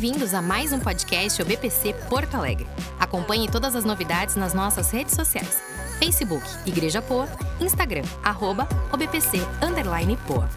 [0.00, 2.68] Bem-vindos a mais um podcast OBPC Porto Alegre.
[3.00, 5.60] Acompanhe todas as novidades nas nossas redes sociais.
[5.98, 7.28] Facebook Igreja Poa,
[7.60, 10.48] Instagram arroba OBPC underline Poa.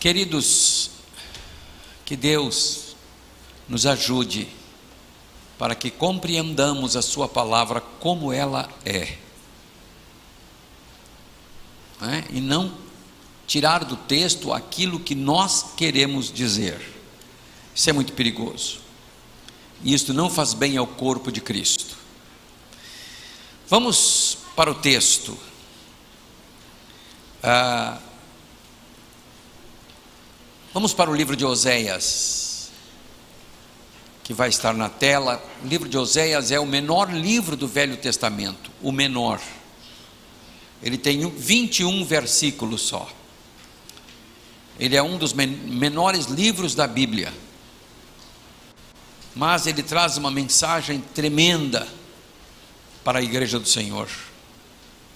[0.00, 0.90] Queridos,
[2.06, 2.96] que Deus
[3.68, 4.48] nos ajude
[5.58, 9.18] para que compreendamos a Sua palavra como ela é.
[12.00, 12.24] é?
[12.30, 12.83] E não
[13.46, 16.80] tirar do texto aquilo que nós queremos dizer.
[17.74, 18.78] Isso é muito perigoso.
[19.82, 21.96] E isto não faz bem ao corpo de Cristo.
[23.68, 25.36] Vamos para o texto.
[27.42, 27.98] Ah,
[30.72, 32.70] vamos para o livro de Oséias,
[34.22, 35.42] que vai estar na tela.
[35.62, 39.40] O livro de Oséias é o menor livro do Velho Testamento, o menor.
[40.82, 43.10] Ele tem 21 versículos só.
[44.78, 47.32] Ele é um dos menores livros da Bíblia.
[49.34, 51.86] Mas ele traz uma mensagem tremenda
[53.02, 54.08] para a igreja do Senhor.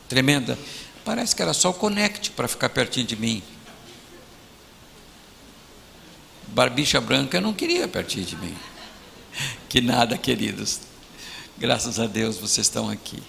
[0.09, 0.59] Tremenda.
[1.05, 3.42] Parece que era só o conecte para ficar pertinho de mim.
[6.48, 8.56] Barbicha branca não queria pertinho de mim.
[9.69, 10.81] Que nada, queridos.
[11.59, 13.23] Graças a Deus vocês estão aqui.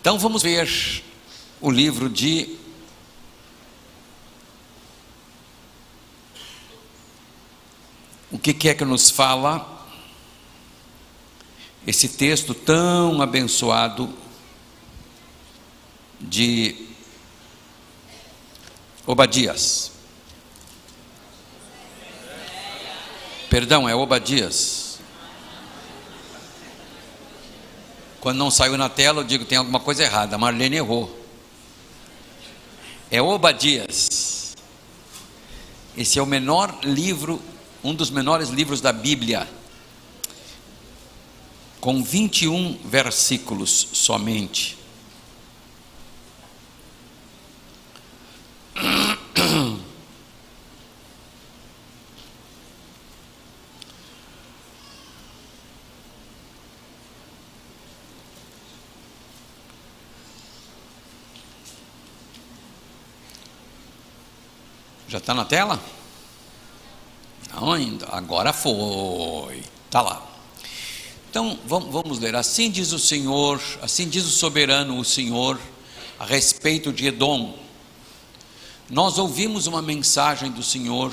[0.00, 0.68] Então vamos ver
[1.60, 2.58] o livro de
[8.34, 9.86] O que, que é que nos fala
[11.86, 14.12] esse texto tão abençoado
[16.20, 16.88] de
[19.06, 19.92] Obadias?
[23.48, 24.98] Perdão, é Obadias.
[28.18, 30.34] Quando não saiu na tela, eu digo tem alguma coisa errada.
[30.34, 31.24] A Marlene errou.
[33.12, 34.56] É Obadias.
[35.96, 37.40] Esse é o menor livro
[37.84, 39.46] um dos menores livros da Bíblia,
[41.80, 44.78] com 21 versículos somente.
[65.06, 65.93] Já está na tela?
[67.56, 69.62] Ainda, agora foi.
[69.86, 70.26] Está lá.
[71.30, 72.34] Então vamos, ler.
[72.34, 75.58] Assim diz o Senhor, assim diz o soberano, o Senhor,
[76.18, 77.58] a respeito de Edom.
[78.90, 81.12] Nós ouvimos uma mensagem do Senhor.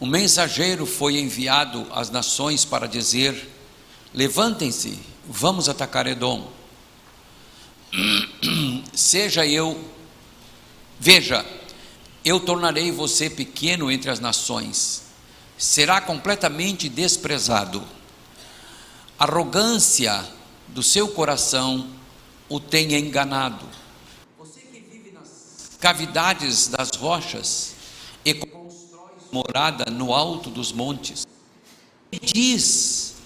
[0.00, 3.50] Um mensageiro foi enviado às nações para dizer:
[4.12, 4.98] Levantem-se,
[5.28, 6.50] vamos atacar Edom.
[8.92, 9.84] Seja eu,
[10.98, 11.44] veja,
[12.24, 15.09] eu tornarei você pequeno entre as nações
[15.60, 17.86] será completamente desprezado.
[19.18, 20.26] A arrogância
[20.68, 21.86] do seu coração
[22.48, 23.66] o tenha enganado.
[24.38, 27.74] Você que vive nas cavidades das rochas
[28.24, 31.26] e constrói morada no alto dos montes,
[32.10, 33.16] diz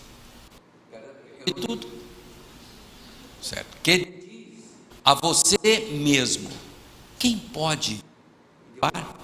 [1.47, 1.89] que tudo,
[3.41, 3.77] certo?
[3.81, 4.65] Que diz
[5.05, 5.57] a você
[5.93, 6.51] mesmo,
[7.17, 8.01] quem pode
[8.75, 9.24] levar?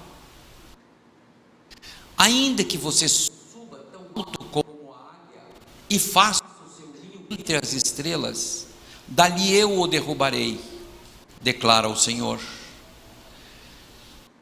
[2.21, 5.41] Ainda que você suba tão alto como a águia
[5.89, 8.67] e faça o seu ninho entre as estrelas,
[9.09, 10.61] dali eu o derrubarei,
[11.41, 12.39] declara o Senhor.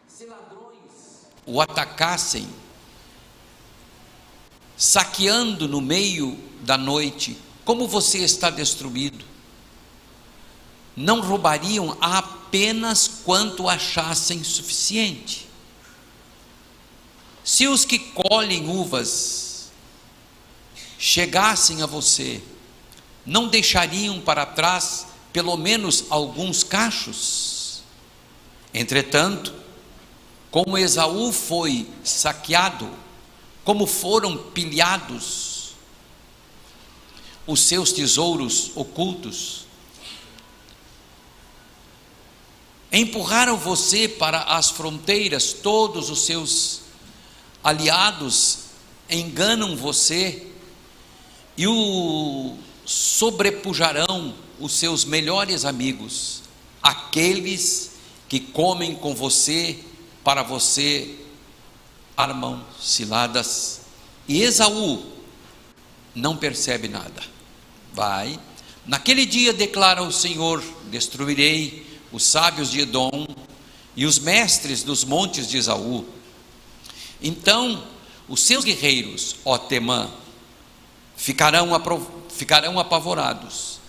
[0.09, 2.49] Se ladrões o atacassem,
[4.77, 9.25] saqueando no meio da noite, como você está destruído?
[10.97, 15.48] Não roubariam apenas quanto achassem suficiente.
[17.49, 19.71] Se os que colhem uvas
[20.99, 22.43] chegassem a você,
[23.25, 27.83] não deixariam para trás pelo menos alguns cachos?
[28.75, 29.55] Entretanto,
[30.51, 32.87] como Esaú foi saqueado,
[33.65, 35.71] como foram pilhados
[37.47, 39.65] os seus tesouros ocultos,
[42.93, 46.88] empurraram você para as fronteiras todos os seus
[47.69, 48.61] aliados
[49.11, 50.47] enganam você
[51.55, 52.57] e o
[52.87, 56.43] sobrepujarão os seus melhores amigos,
[56.83, 57.91] aqueles
[58.27, 59.79] que comem com você
[60.25, 61.15] para você
[62.17, 63.83] armam ciladas.
[64.27, 65.05] E Esaú
[66.15, 67.23] não percebe nada.
[67.93, 68.39] Vai.
[68.87, 73.27] Naquele dia declara o Senhor: destruirei os sábios de Edom
[73.95, 76.07] e os mestres dos montes de Esaú.
[77.23, 77.83] Então,
[78.29, 80.11] os seus guerreiros, ó Temã,
[81.17, 81.69] ficarão,
[82.29, 83.81] ficarão apavorados,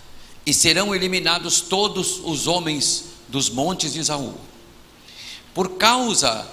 [0.44, 4.34] e serão eliminados todos os homens dos montes de Esaú.
[5.54, 6.48] Por causa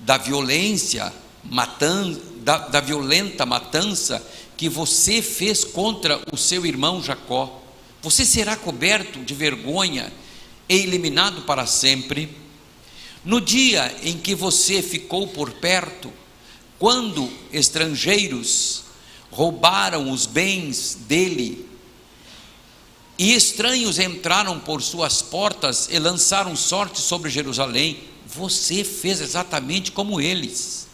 [0.00, 1.12] da violência,
[1.44, 4.24] matan, da, da violenta matança
[4.56, 7.60] que você fez contra o seu irmão Jacó,
[8.00, 10.12] você será coberto de vergonha
[10.68, 12.36] e eliminado para sempre.
[13.24, 16.12] No dia em que você ficou por perto,
[16.82, 18.82] quando estrangeiros
[19.30, 21.64] roubaram os bens dele,
[23.16, 30.20] e estranhos entraram por suas portas e lançaram sorte sobre Jerusalém, você fez exatamente como
[30.20, 30.88] eles.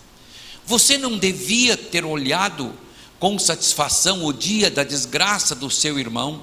[0.66, 2.70] Você não devia ter olhado
[3.18, 6.42] com satisfação o dia da desgraça do seu irmão,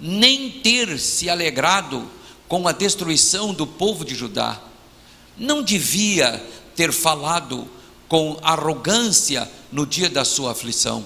[0.00, 2.10] nem ter se alegrado
[2.48, 4.60] com a destruição do povo de Judá
[5.38, 7.68] não devia ter falado
[8.08, 11.04] com arrogância no dia da sua aflição,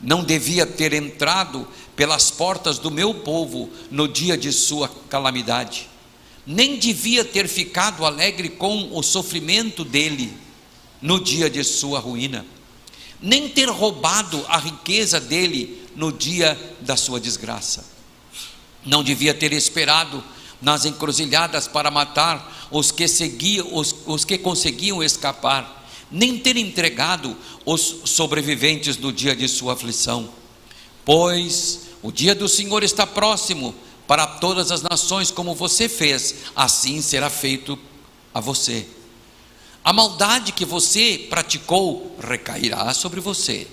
[0.00, 5.88] não devia ter entrado pelas portas do meu povo no dia de sua calamidade,
[6.46, 10.36] nem devia ter ficado alegre com o sofrimento dele
[11.00, 12.44] no dia de sua ruína,
[13.20, 17.84] nem ter roubado a riqueza dele no dia da sua desgraça.
[18.84, 20.22] Não devia ter esperado
[20.60, 25.83] nas encruzilhadas para matar os que seguiam, os, os que conseguiam escapar,
[26.14, 30.30] nem ter entregado os sobreviventes no dia de sua aflição.
[31.04, 33.74] Pois o dia do Senhor está próximo
[34.06, 37.76] para todas as nações, como você fez, assim será feito
[38.32, 38.86] a você.
[39.82, 43.66] A maldade que você praticou recairá sobre você.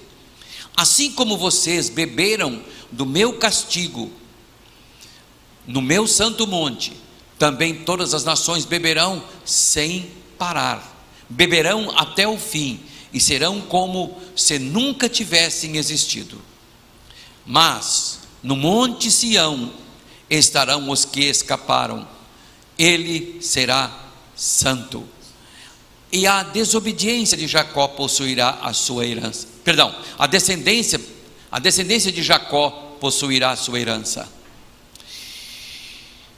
[0.76, 4.10] Assim como vocês beberam do meu castigo,
[5.68, 6.94] no meu santo monte,
[7.38, 10.10] também todas as nações beberão sem
[10.40, 10.91] parar,
[11.32, 12.80] beberão até o fim
[13.14, 16.42] e serão como se nunca tivessem existido.
[17.46, 19.72] Mas no monte Sião
[20.30, 22.08] estarão os que escaparam,
[22.78, 25.08] ele será santo.
[26.12, 29.48] E a desobediência de Jacó possuirá a sua herança.
[29.64, 31.00] Perdão, a descendência,
[31.52, 34.28] a descendência de Jacó possuirá a sua herança.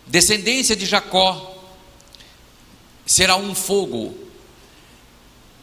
[0.05, 1.53] Descendência de Jacó
[3.05, 4.15] será um fogo,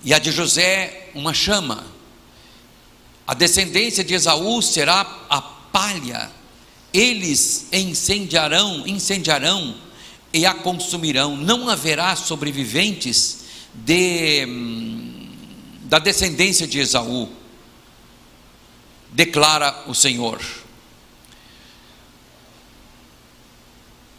[0.02, 1.84] e a de José uma chama.
[3.26, 6.30] A descendência de Esaú será a palha.
[6.92, 9.74] Eles incendiarão, incendiarão
[10.32, 11.36] e a consumirão.
[11.36, 13.44] Não haverá sobreviventes
[13.74, 14.46] de,
[15.82, 17.28] da descendência de Esaú,
[19.12, 20.40] declara o Senhor.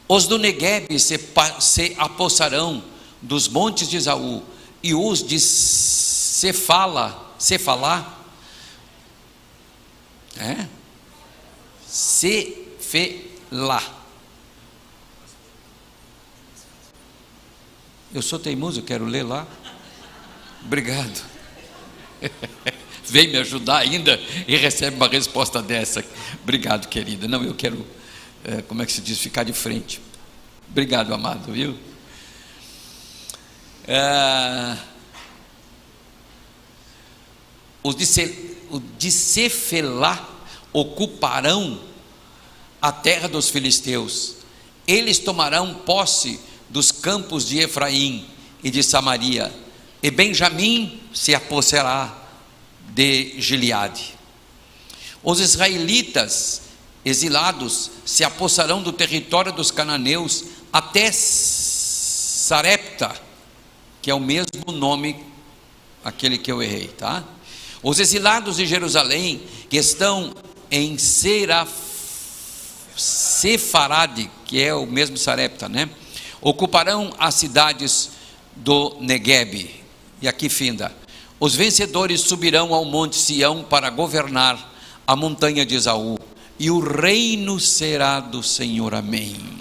[0.08, 1.20] Os do Negueb se,
[1.60, 2.84] se apossarão
[3.22, 4.44] dos montes de Esaú,
[4.84, 8.20] e os de Cefala, Cefalá,
[10.38, 10.68] é?
[11.88, 13.84] Cefelá.
[18.14, 19.48] Eu sou teimoso, quero ler lá.
[20.66, 21.24] Obrigado.
[23.06, 26.04] Vem me ajudar ainda e recebe uma resposta dessa.
[26.44, 27.28] Obrigado, querida.
[27.28, 27.86] Não, eu quero
[28.44, 30.02] é, como é que se diz, ficar de frente.
[30.70, 31.78] Obrigado, amado, viu?
[33.88, 34.78] É,
[37.84, 38.58] os de, Ce,
[38.98, 40.30] de Cefelá
[40.72, 41.82] ocuparão
[42.82, 44.36] a terra dos filisteus.
[44.88, 48.26] Eles tomarão posse dos campos de Efraim
[48.64, 49.54] e de Samaria,
[50.02, 52.18] e Benjamim se aposserá
[52.90, 54.16] de Gileade.
[55.24, 56.62] Os israelitas
[57.04, 63.14] exilados se apossarão do território dos cananeus até Sarepta,
[64.02, 65.16] que é o mesmo nome
[66.04, 67.24] aquele que eu errei, tá?
[67.84, 70.34] Os exilados de Jerusalém que estão
[70.70, 71.70] em Seraf,
[72.96, 75.90] Sefarade, que é o mesmo Sarepta, né?
[76.42, 78.12] Ocuparão as cidades
[78.56, 79.70] do Negueb.
[80.22, 80.96] E aqui finda.
[81.40, 84.72] Os vencedores subirão ao monte Sião para governar
[85.08, 86.20] a montanha de Esaú
[86.60, 88.94] e o reino será do Senhor.
[88.94, 89.61] Amém.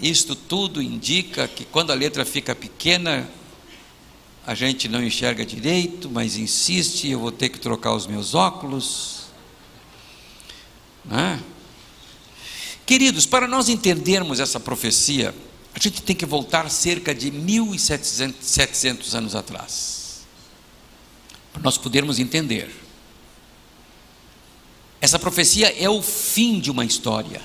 [0.00, 3.28] Isto tudo indica que quando a letra fica pequena,
[4.46, 9.24] a gente não enxerga direito, mas insiste, eu vou ter que trocar os meus óculos.
[11.04, 11.42] Né?
[12.86, 15.34] Queridos, para nós entendermos essa profecia,
[15.74, 20.26] a gente tem que voltar cerca de 1700 anos atrás,
[21.52, 22.74] para nós podermos entender.
[25.00, 27.42] Essa profecia é o fim de uma história.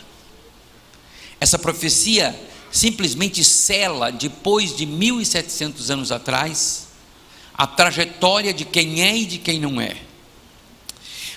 [1.44, 2.34] Essa profecia
[2.72, 6.88] simplesmente cela, depois de 1700 anos atrás,
[7.54, 9.98] a trajetória de quem é e de quem não é.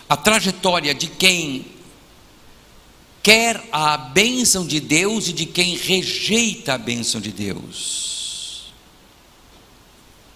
[0.08, 1.66] A trajetória de quem
[3.20, 8.72] quer a bênção de Deus e de quem rejeita a bênção de Deus.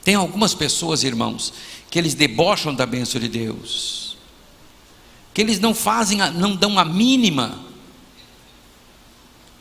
[0.03, 1.53] Tem algumas pessoas, irmãos,
[1.89, 4.17] que eles debocham da bênção de Deus,
[5.33, 7.70] que eles não fazem, não dão a mínima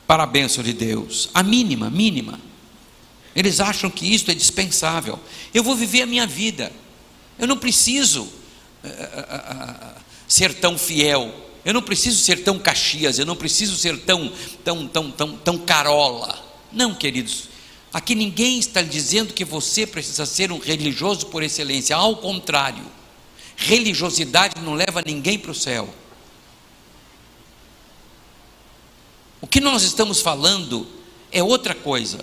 [0.09, 2.39] para a bênção de Deus, a mínima, mínima.
[3.35, 5.19] Eles acham que isto é dispensável.
[5.53, 6.71] Eu vou viver a minha vida.
[7.37, 8.27] Eu não preciso uh,
[8.87, 11.31] uh, uh, ser tão fiel.
[11.63, 13.19] Eu não preciso ser tão caxias.
[13.19, 16.43] Eu não preciso ser tão, tão, tão, tão, tão carola.
[16.71, 17.43] Não, queridos.
[17.93, 21.95] Aqui ninguém está dizendo que você precisa ser um religioso por excelência.
[21.95, 22.83] Ao contrário,
[23.55, 25.87] religiosidade não leva ninguém para o céu.
[29.41, 30.87] O que nós estamos falando
[31.31, 32.19] é outra coisa.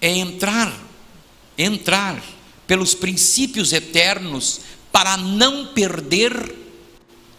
[0.00, 0.72] É entrar,
[1.56, 2.22] entrar
[2.66, 4.60] pelos princípios eternos
[4.90, 6.54] para não perder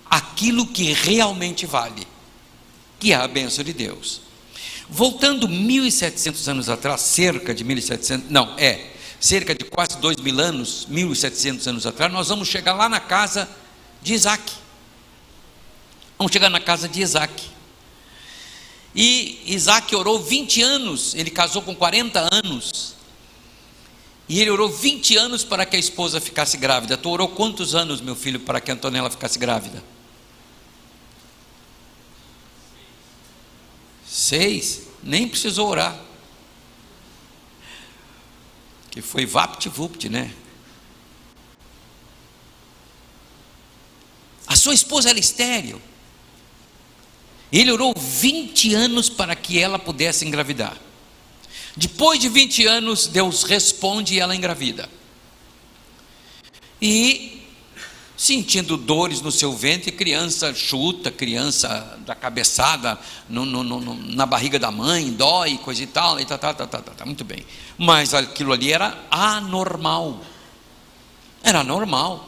[0.09, 2.07] aquilo que realmente vale,
[2.99, 4.21] que é a bênção de Deus.
[4.89, 10.85] Voltando 1700 anos atrás, cerca de 1700, não, é, cerca de quase dois mil anos,
[10.87, 13.49] 1700 anos atrás, nós vamos chegar lá na casa
[14.01, 14.53] de Isaac.
[16.17, 17.56] Vamos chegar na casa de Isaac.
[18.99, 22.95] E Isaac orou 20 anos, ele casou com 40 anos.
[24.27, 26.97] E ele orou 20 anos para que a esposa ficasse grávida.
[26.97, 29.83] Tu orou quantos anos, meu filho, para que a Antonella ficasse grávida?
[34.07, 34.87] Seis?
[35.03, 35.95] Nem precisou orar.
[38.89, 40.33] Que foi vapt-vupt, né?
[44.47, 45.79] A sua esposa era estéril.
[47.51, 50.77] Ele orou 20 anos para que ela pudesse engravidar.
[51.75, 54.89] Depois de 20 anos, Deus responde e ela engravida.
[56.81, 57.43] E,
[58.17, 62.99] sentindo dores no seu ventre, criança chuta, criança da cabeçada
[63.29, 66.67] no, no, no, na barriga da mãe, dói, coisa e tal, e tá, tá, tá,
[66.67, 67.45] tá, tá, tá, muito bem.
[67.77, 70.19] Mas aquilo ali era anormal.
[71.43, 72.27] Era normal.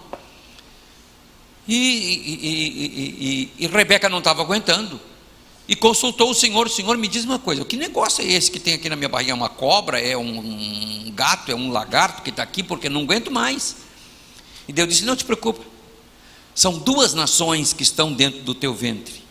[1.67, 5.08] E, e, e, e Rebeca não estava aguentando
[5.69, 6.65] e consultou o Senhor.
[6.65, 9.07] O Senhor me diz uma coisa: que negócio é esse que tem aqui na minha
[9.07, 9.31] barriga?
[9.31, 10.01] É uma cobra?
[10.01, 11.51] É um gato?
[11.51, 12.63] É um lagarto que está aqui?
[12.63, 13.75] Porque não aguento mais.
[14.67, 15.63] E Deus disse: Não te preocupa.
[16.55, 19.23] São duas nações que estão dentro do teu ventre.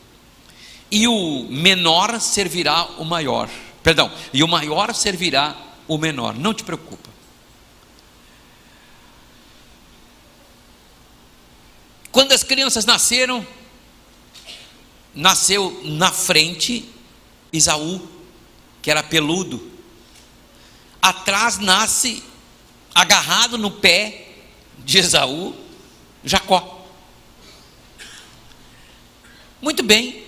[0.91, 3.51] E o menor servirá o maior.
[3.83, 5.57] Perdão, e o maior servirá
[5.89, 6.35] o menor.
[6.39, 7.11] Não te preocupa.
[12.13, 13.47] Quando as crianças nasceram,
[15.19, 16.89] nasceu na frente
[17.53, 18.09] Isaú,
[18.81, 19.73] que era peludo.
[21.03, 22.23] Atrás nasce,
[22.95, 24.29] agarrado no pé
[24.79, 25.57] de Esaú,
[26.25, 26.87] Jacó.
[29.61, 30.25] Muito bem.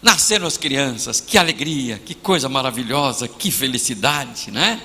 [0.00, 4.80] Nasceram as crianças, que alegria, que coisa maravilhosa, que felicidade, né?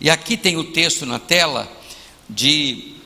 [0.00, 1.70] E aqui tem o texto na tela
[2.28, 2.96] de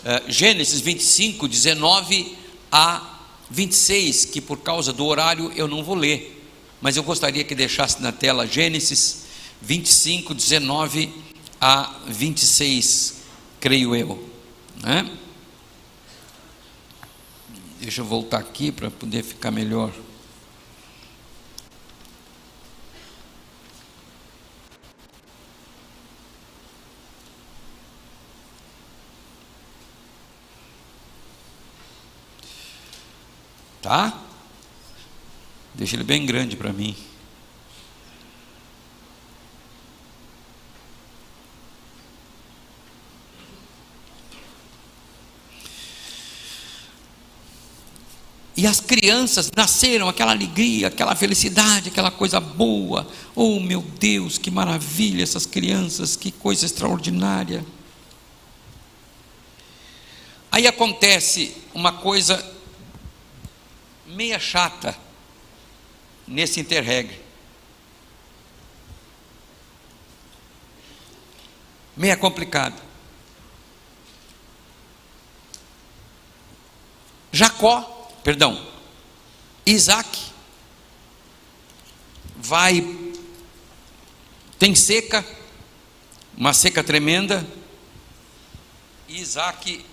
[0.00, 2.38] uh, Gênesis 25, 19
[2.72, 3.17] a
[3.50, 6.46] 26, que por causa do horário eu não vou ler,
[6.80, 9.26] mas eu gostaria que deixasse na tela Gênesis
[9.60, 11.12] 25, 19
[11.60, 13.14] a 26,
[13.60, 14.28] creio eu.
[14.82, 15.10] Né?
[17.80, 19.92] Deixa eu voltar aqui para poder ficar melhor.
[33.88, 34.12] Tá?
[35.74, 36.94] Deixa ele bem grande para mim.
[48.54, 53.08] E as crianças nasceram aquela alegria, aquela felicidade, aquela coisa boa.
[53.34, 57.64] Oh, meu Deus, que maravilha essas crianças, que coisa extraordinária.
[60.52, 62.57] Aí acontece uma coisa
[64.08, 64.96] meia chata
[66.26, 67.22] nesse interregre.
[71.96, 72.88] Meia complicada.
[77.30, 77.82] Jacó,
[78.24, 78.66] perdão,
[79.66, 80.32] Isaac,
[82.36, 82.82] vai,
[84.58, 85.24] tem seca,
[86.36, 87.46] uma seca tremenda,
[89.08, 89.84] Isaac,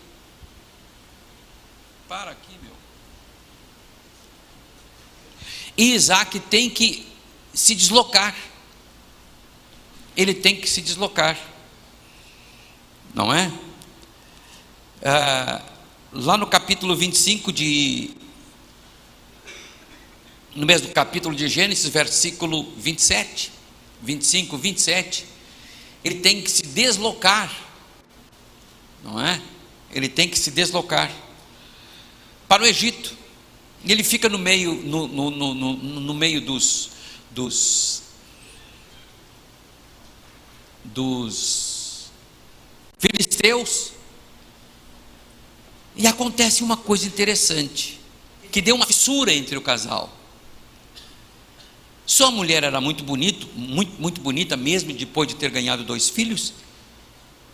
[2.07, 2.75] para aqui, meu.
[5.77, 7.05] E Isaac tem que
[7.53, 8.35] se deslocar.
[10.15, 11.37] Ele tem que se deslocar.
[13.13, 13.51] Não é?
[15.03, 15.61] Ah,
[16.11, 18.11] lá no capítulo 25 de.
[20.55, 23.51] No mesmo capítulo de Gênesis, versículo 27,
[24.01, 25.25] 25, 27,
[26.01, 27.53] ele tem que se deslocar,
[29.03, 29.41] não é?
[29.91, 31.11] Ele tem que se deslocar
[32.47, 33.24] para o Egito.
[33.87, 36.89] Ele fica no meio, no, no, no, no meio dos,
[37.31, 38.03] dos,
[40.83, 42.09] dos
[42.97, 43.91] filisteus.
[45.95, 47.99] E acontece uma coisa interessante,
[48.51, 50.11] que deu uma fissura entre o casal.
[52.05, 56.53] Sua mulher era muito bonito, muito, muito bonita mesmo, depois de ter ganhado dois filhos.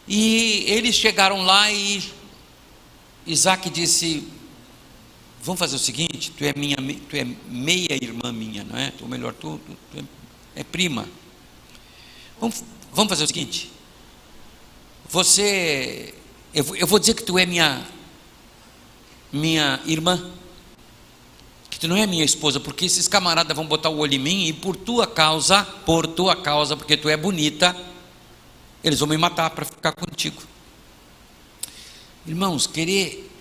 [0.08, 2.04] E eles chegaram lá e
[3.26, 4.28] Isaac disse:
[5.44, 6.78] Vamos fazer o seguinte: tu é minha,
[7.10, 8.94] tu é meia irmã minha, não é?
[9.02, 9.98] Ou melhor, tu, tu, tu
[10.56, 11.08] é, é, prima.
[12.40, 13.72] Vamos, vamos fazer o seguinte:
[15.10, 16.14] você,
[16.54, 17.86] eu, eu vou dizer que tu é minha
[19.32, 20.30] minha irmã,
[21.70, 24.46] que tu não é minha esposa, porque esses camaradas vão botar o olho em mim
[24.46, 27.76] e por tua causa, por tua causa, porque tu é bonita,
[28.84, 30.42] eles vão me matar para ficar contigo.
[32.28, 33.32] Irmãos, querer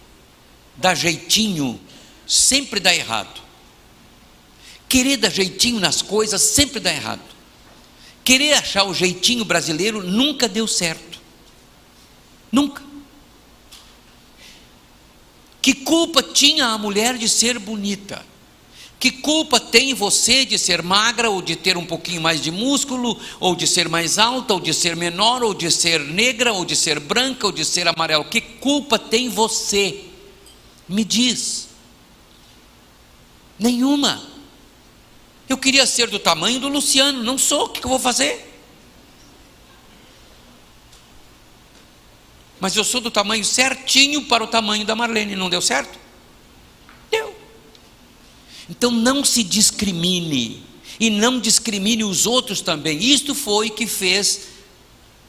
[0.77, 1.79] dar jeitinho
[2.31, 3.41] sempre dá errado.
[4.89, 7.23] Querer dar jeitinho nas coisas sempre dá errado.
[8.23, 11.19] Querer achar o jeitinho brasileiro nunca deu certo.
[12.53, 12.83] Nunca.
[15.61, 18.25] Que culpa tinha a mulher de ser bonita?
[19.01, 23.19] Que culpa tem você de ser magra, ou de ter um pouquinho mais de músculo,
[23.41, 26.77] ou de ser mais alta, ou de ser menor, ou de ser negra, ou de
[26.77, 28.25] ser branca, ou de ser amarelo?
[28.25, 30.05] Que culpa tem você?
[30.89, 31.70] Me diz.
[33.61, 34.27] Nenhuma.
[35.47, 38.49] Eu queria ser do tamanho do Luciano, não sou, o que eu vou fazer?
[42.59, 45.99] Mas eu sou do tamanho certinho para o tamanho da Marlene, não deu certo?
[47.11, 47.37] Deu.
[48.69, 50.65] Então não se discrimine,
[50.99, 52.99] e não discrimine os outros também.
[52.99, 54.49] Isto foi que fez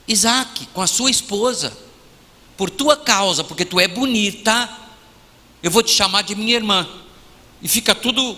[0.08, 1.76] Isaac com a sua esposa.
[2.56, 4.70] Por tua causa, porque tu é bonita,
[5.64, 6.88] eu vou te chamar de minha irmã
[7.62, 8.38] e fica tudo.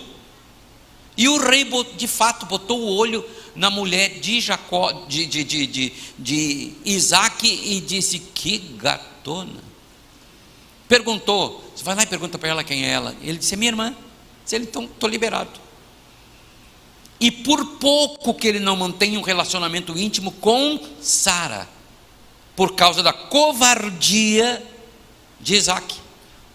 [1.16, 1.64] E o rei,
[1.96, 7.46] de fato, botou o olho na mulher de Jacó, de, de, de, de, de Isaac,
[7.46, 9.62] e disse: Que gatona.
[10.88, 13.14] Perguntou, você vai lá e pergunta para ela quem é ela.
[13.22, 13.94] Ele disse: É minha irmã.
[14.44, 15.64] Disse então estou liberado.
[17.18, 21.68] E por pouco que ele não mantém um relacionamento íntimo com Sara,
[22.54, 24.62] por causa da covardia
[25.40, 25.94] de Isaac.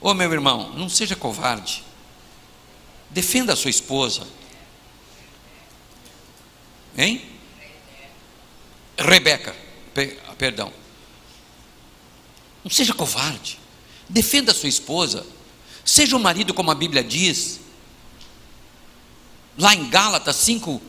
[0.01, 1.83] Ô oh, meu irmão, não seja covarde.
[3.09, 4.27] Defenda a sua esposa.
[6.97, 7.21] Hein?
[8.97, 9.55] Rebeca,
[10.37, 10.71] perdão.
[12.63, 13.59] Não seja covarde.
[14.07, 15.25] Defenda a sua esposa.
[15.85, 17.59] Seja o marido como a Bíblia diz.
[19.57, 20.81] Lá em Gálatas 5,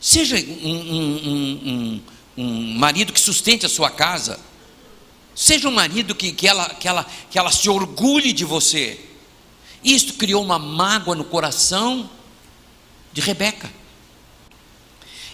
[0.00, 1.20] Seja um, um,
[1.68, 2.02] um,
[2.38, 4.40] um, marido que sustente a sua casa.
[5.40, 9.00] Seja um marido que, que, ela, que, ela, que ela se orgulhe de você.
[9.82, 12.10] Isto criou uma mágoa no coração
[13.10, 13.72] de Rebeca.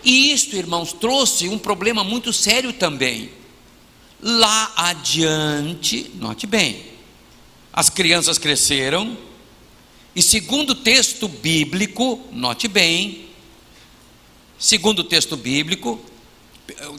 [0.04, 3.32] E isto, irmãos, trouxe um problema muito sério também.
[4.22, 6.84] Lá adiante, note bem,
[7.72, 9.18] as crianças cresceram,
[10.14, 13.26] e segundo o texto bíblico, note bem,
[14.56, 16.00] segundo o texto bíblico,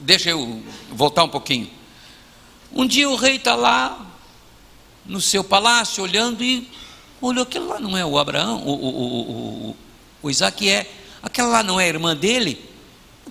[0.02, 1.77] deixa eu voltar um pouquinho.
[2.72, 4.06] Um dia o rei está lá
[5.04, 6.68] no seu palácio olhando e
[7.20, 9.76] olhou, aquele lá não é o Abraão, o, o, o,
[10.22, 10.88] o, Isaac é,
[11.22, 12.62] aquela lá não é a irmã dele?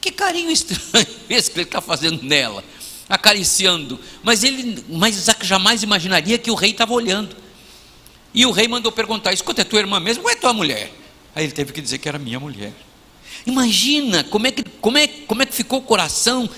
[0.02, 2.63] Que carinho estranho esse que ele está fazendo nela,
[3.08, 4.00] acariciando.
[4.23, 7.36] Mas ele, mas Isaac jamais imaginaria que o rei estava olhando.
[8.34, 10.91] E o rei mandou perguntar: Escuta, é tua irmã mesmo ou é tua mulher?
[11.34, 12.73] Aí ele teve que dizer que era minha mulher.
[13.45, 16.50] Imagina como é que, como é, como é que ficou o coração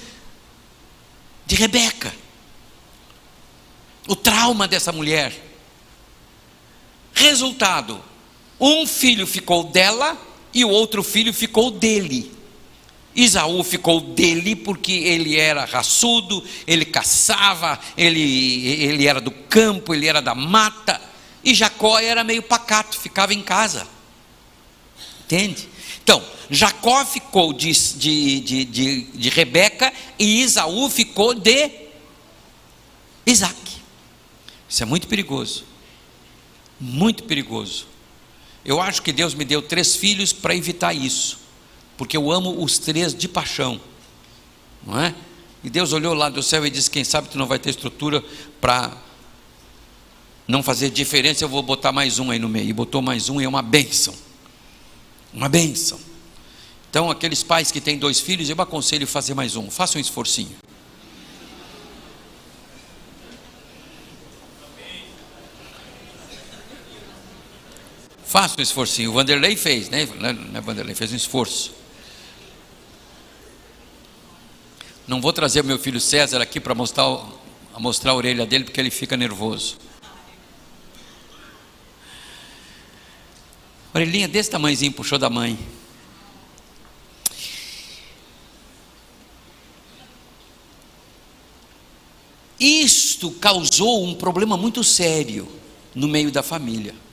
[1.46, 2.14] de Rebeca
[4.10, 5.32] o trauma dessa mulher.
[7.14, 8.04] Resultado:
[8.60, 10.18] um filho ficou dela
[10.52, 12.32] e o outro filho ficou dele.
[13.16, 20.08] Isaú ficou dele porque ele era raçudo, ele caçava, ele, ele era do campo, ele
[20.08, 21.00] era da mata,
[21.44, 23.88] e Jacó era meio pacato, ficava em casa.
[25.26, 25.68] Entende?
[26.02, 31.70] Então, Jacó ficou de, de, de, de, de Rebeca e Isaú ficou de
[33.26, 33.69] Isaac.
[34.70, 35.66] Isso é muito perigoso.
[36.80, 37.88] Muito perigoso.
[38.64, 41.40] Eu acho que Deus me deu três filhos para evitar isso,
[41.98, 43.82] porque eu amo os três de paixão,
[44.86, 45.16] não é?
[45.64, 48.24] E Deus olhou lá do céu e disse: Quem sabe tu não vai ter estrutura
[48.62, 48.96] para
[50.48, 52.70] não fazer diferença, eu vou botar mais um aí no meio.
[52.70, 54.14] E botou mais um e é uma bênção.
[55.34, 56.00] Uma bênção.
[56.90, 59.70] Então, aqueles pais que têm dois filhos, eu aconselho fazer mais um.
[59.70, 60.56] Faça um esforcinho.
[68.30, 69.10] Faça um esforcinho.
[69.10, 70.06] O Vanderlei fez, né?
[70.06, 71.74] Não é Vanderlei, fez um esforço.
[75.08, 77.08] Não vou trazer o meu filho César aqui para mostrar,
[77.80, 79.80] mostrar a orelha dele, porque ele fica nervoso.
[83.96, 85.58] Orelhinha desse tamanhozinho, puxou da mãe.
[92.60, 95.52] Isto causou um problema muito sério
[95.96, 97.09] no meio da família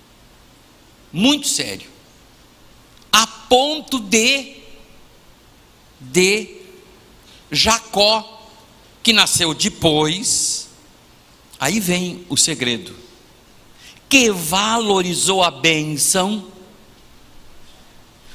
[1.17, 1.89] muito sério,
[3.11, 4.57] a ponto de
[5.99, 6.59] de
[7.51, 8.47] Jacó,
[9.03, 10.69] que nasceu depois,
[11.59, 12.95] aí vem o segredo,
[14.11, 16.53] que valorizou a bênção,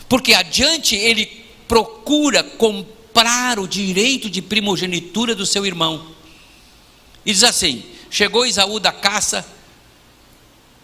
[0.10, 1.28] porque adiante ele
[1.68, 6.16] procura comprar o direito de primogenitura do seu irmão.
[7.24, 9.46] E diz assim: chegou Isaú da caça,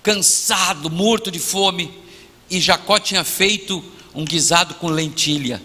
[0.08, 1.92] cansado, morto de fome,
[2.50, 3.84] e Jacó tinha feito
[4.16, 5.62] um guisado com lentilha,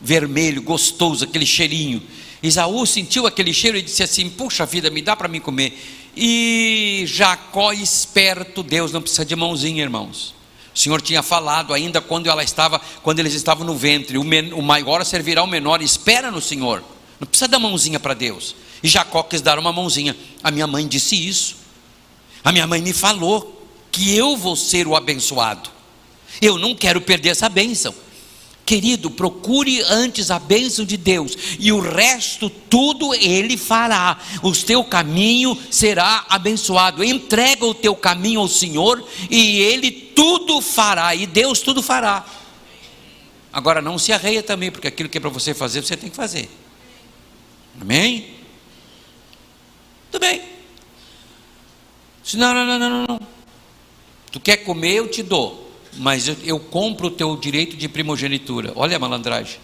[0.00, 2.00] vermelho, gostoso, aquele cheirinho.
[2.40, 5.76] Isaú sentiu aquele cheiro e disse assim: Puxa vida, me dá para mim comer.
[6.16, 10.36] E Jacó, esperto, Deus não precisa de mãozinha, irmãos.
[10.72, 14.52] O Senhor tinha falado ainda quando ela estava, quando eles estavam no ventre, o, men,
[14.52, 16.84] o maior servirá ao menor, espera no Senhor.
[17.18, 18.54] Não precisa dar mãozinha para Deus.
[18.84, 20.16] E Jacó quis dar uma mãozinha.
[20.44, 21.57] A minha mãe disse isso.
[22.44, 25.70] A minha mãe me falou que eu vou ser o abençoado.
[26.40, 27.94] Eu não quero perder essa bênção.
[28.64, 34.18] Querido, procure antes a bênção de Deus, e o resto tudo Ele fará.
[34.42, 37.02] O teu caminho será abençoado.
[37.02, 42.26] Entrega o teu caminho ao Senhor, e Ele tudo fará, e Deus tudo fará.
[43.50, 46.16] Agora não se arreia também, porque aquilo que é para você fazer, você tem que
[46.16, 46.50] fazer.
[47.80, 48.34] Amém?
[50.10, 50.57] Tudo bem.
[52.34, 53.20] Não, não, não, não, não.
[54.30, 58.72] Tu quer comer, eu te dou, mas eu, eu compro o teu direito de primogenitura.
[58.76, 59.58] Olha a malandragem.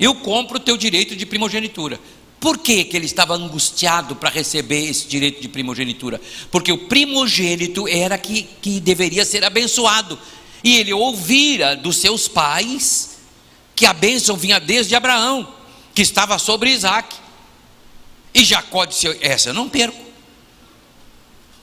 [0.00, 2.00] Eu compro o teu direito de primogenitura.
[2.40, 6.20] Por que, que ele estava angustiado para receber esse direito de primogenitura?
[6.50, 10.18] Porque o primogênito era que, que deveria ser abençoado.
[10.62, 13.18] E ele ouvira dos seus pais
[13.74, 15.52] que a bênção vinha desde Abraão,
[15.94, 17.16] que estava sobre Isaac.
[18.32, 20.07] E Jacó disse: Essa eu não perco.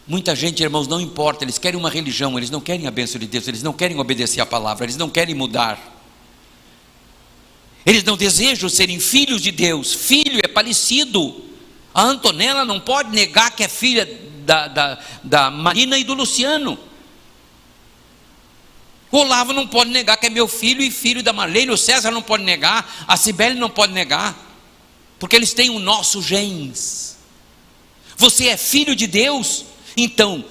[0.07, 3.25] Muita gente, irmãos, não importa, eles querem uma religião, eles não querem a bênção de
[3.25, 5.93] Deus, eles não querem obedecer a palavra, eles não querem mudar.
[7.83, 11.43] Eles não desejam serem filhos de Deus, filho é parecido.
[11.93, 14.05] A Antonella não pode negar que é filha
[14.45, 16.77] da, da, da Marina e do Luciano.
[19.11, 22.11] O Olavo não pode negar que é meu filho e filho da Marlene, o César
[22.11, 24.37] não pode negar, a Cibele não pode negar,
[25.17, 27.17] porque eles têm o nosso genes.
[28.17, 29.65] Você é filho de Deus,
[29.95, 30.43] então,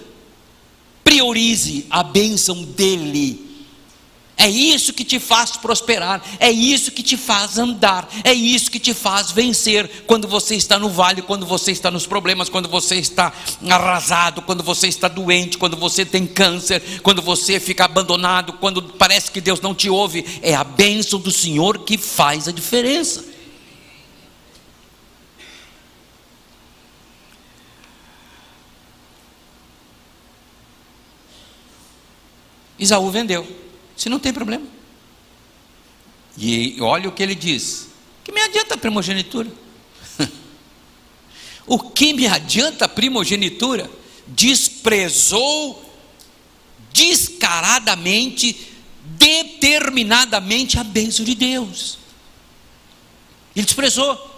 [1.03, 3.45] priorize a bênção dEle.
[4.37, 8.81] É isso que te faz prosperar, é isso que te faz andar, é isso que
[8.81, 12.97] te faz vencer quando você está no vale, quando você está nos problemas, quando você
[12.97, 13.33] está
[13.71, 19.31] arrasado, quando você está doente, quando você tem câncer, quando você fica abandonado, quando parece
[19.31, 20.25] que Deus não te ouve.
[20.43, 23.34] É a bênção do Senhor que faz a diferença.
[32.85, 33.47] Isaú vendeu.
[33.97, 34.67] Se não tem problema.
[36.37, 37.89] E olha o que ele diz:
[38.25, 39.51] que me adianta a primogenitura?
[41.67, 43.91] o que me adianta a primogenitura?
[44.27, 45.85] Desprezou
[46.93, 48.73] descaradamente,
[49.05, 51.99] determinadamente a bênção de Deus.
[53.55, 54.33] Ele desprezou.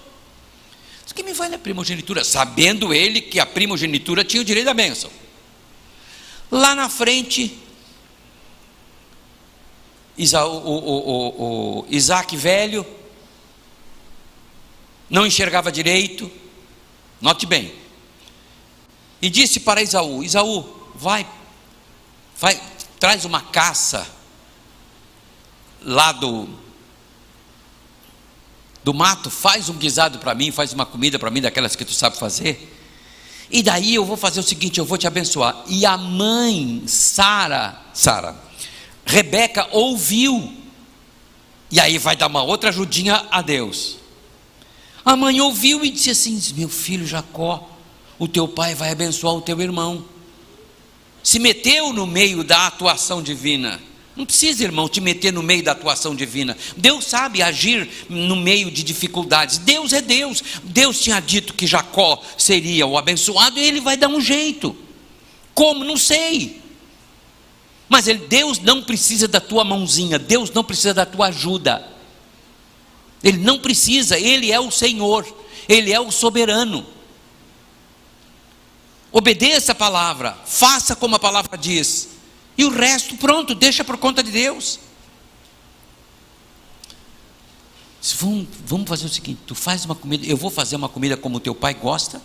[1.09, 2.25] O que me vale a primogenitura?
[2.25, 5.11] Sabendo ele que a primogenitura tinha o direito da bênção.
[6.51, 7.57] Lá na frente,
[10.17, 12.87] Isa, o, o, o, o Isaac velho,
[15.11, 16.31] não enxergava direito,
[17.21, 17.73] note bem,
[19.21, 21.27] e disse para Isaú: Isaú, vai,
[22.39, 22.61] vai,
[22.99, 24.07] traz uma caça
[25.83, 26.49] lá do,
[28.83, 31.93] do mato, faz um guisado para mim, faz uma comida para mim, daquelas que tu
[31.93, 32.73] sabe fazer.
[33.51, 35.63] E daí eu vou fazer o seguinte, eu vou te abençoar.
[35.69, 38.46] E a mãe, Sara, Sara,
[39.07, 40.53] Rebeca ouviu.
[41.71, 43.99] E aí vai dar uma outra ajudinha a Deus.
[45.05, 47.71] A mãe ouviu e disse assim: Meu filho Jacó,
[48.19, 50.05] o teu pai vai abençoar o teu irmão.
[51.23, 53.81] Se meteu no meio da atuação divina.
[54.17, 56.57] Não precisa, irmão, te meter no meio da atuação divina.
[56.75, 59.59] Deus sabe agir no meio de dificuldades.
[59.59, 60.43] Deus é Deus.
[60.65, 64.75] Deus tinha dito que Jacó seria o abençoado e ele vai dar um jeito.
[65.55, 65.85] Como?
[65.85, 66.63] Não sei.
[67.89, 71.87] Mas ele, Deus não precisa da tua mãozinha, Deus não precisa da tua ajuda.
[73.23, 75.27] Ele não precisa, ele é o Senhor,
[75.69, 76.87] ele é o soberano.
[79.13, 82.09] Obedeça a palavra, faça como a palavra diz.
[82.59, 84.81] E o resto, pronto, deixa por conta de Deus.
[88.19, 91.41] Vamos, vamos fazer o seguinte: tu faz uma comida, eu vou fazer uma comida como
[91.41, 92.21] teu pai gosta.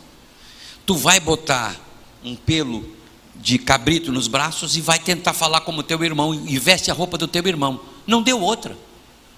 [0.85, 1.79] Tu vai botar
[2.23, 3.00] um pelo
[3.41, 7.17] de cabrito nos braços e vai tentar falar como teu irmão e veste a roupa
[7.17, 7.79] do teu irmão.
[8.05, 8.77] Não deu outra.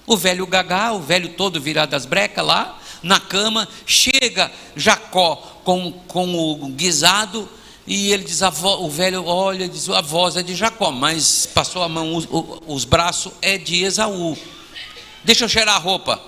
[0.05, 5.91] O velho gagá, o velho todo virado das brecas lá, na cama, chega Jacó com,
[6.07, 7.47] com o guisado
[7.87, 11.89] e ele diz, o velho olha, diz, a voz é de Jacó, mas passou a
[11.89, 12.27] mão, os,
[12.67, 14.37] os braços é de Esaú.
[15.23, 16.21] Deixa eu cheirar a roupa.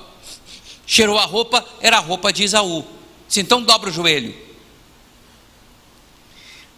[0.87, 2.85] Cheirou a roupa, era a roupa de Esaú.
[3.27, 4.44] Disse, então dobra o joelho.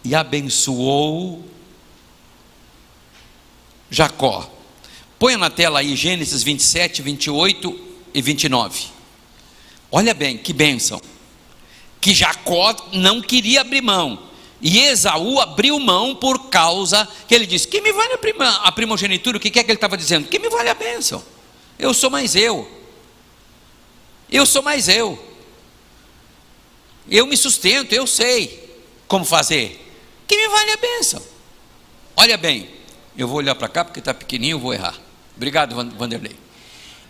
[0.04, 1.44] E abençoou
[3.90, 4.50] Jacó.
[5.18, 7.80] Põe na tela aí Gênesis 27, 28
[8.14, 8.86] e 29.
[9.90, 11.00] Olha bem, que bênção.
[12.00, 14.28] Que Jacó não queria abrir mão
[14.60, 18.72] e Esaú abriu mão por causa que ele disse: Que me vale a, prima, a
[18.72, 19.36] primogenitura?
[19.36, 20.28] O que é que ele estava dizendo?
[20.28, 21.22] Que me vale a bênção?
[21.78, 22.68] Eu sou mais eu.
[24.30, 25.24] Eu sou mais eu.
[27.08, 28.68] Eu me sustento, eu sei
[29.06, 29.87] como fazer.
[30.28, 31.22] Que me vale a bênção?
[32.14, 32.68] Olha bem,
[33.16, 34.94] eu vou olhar para cá porque está pequenininho, vou errar.
[35.34, 36.36] Obrigado, Vanderlei.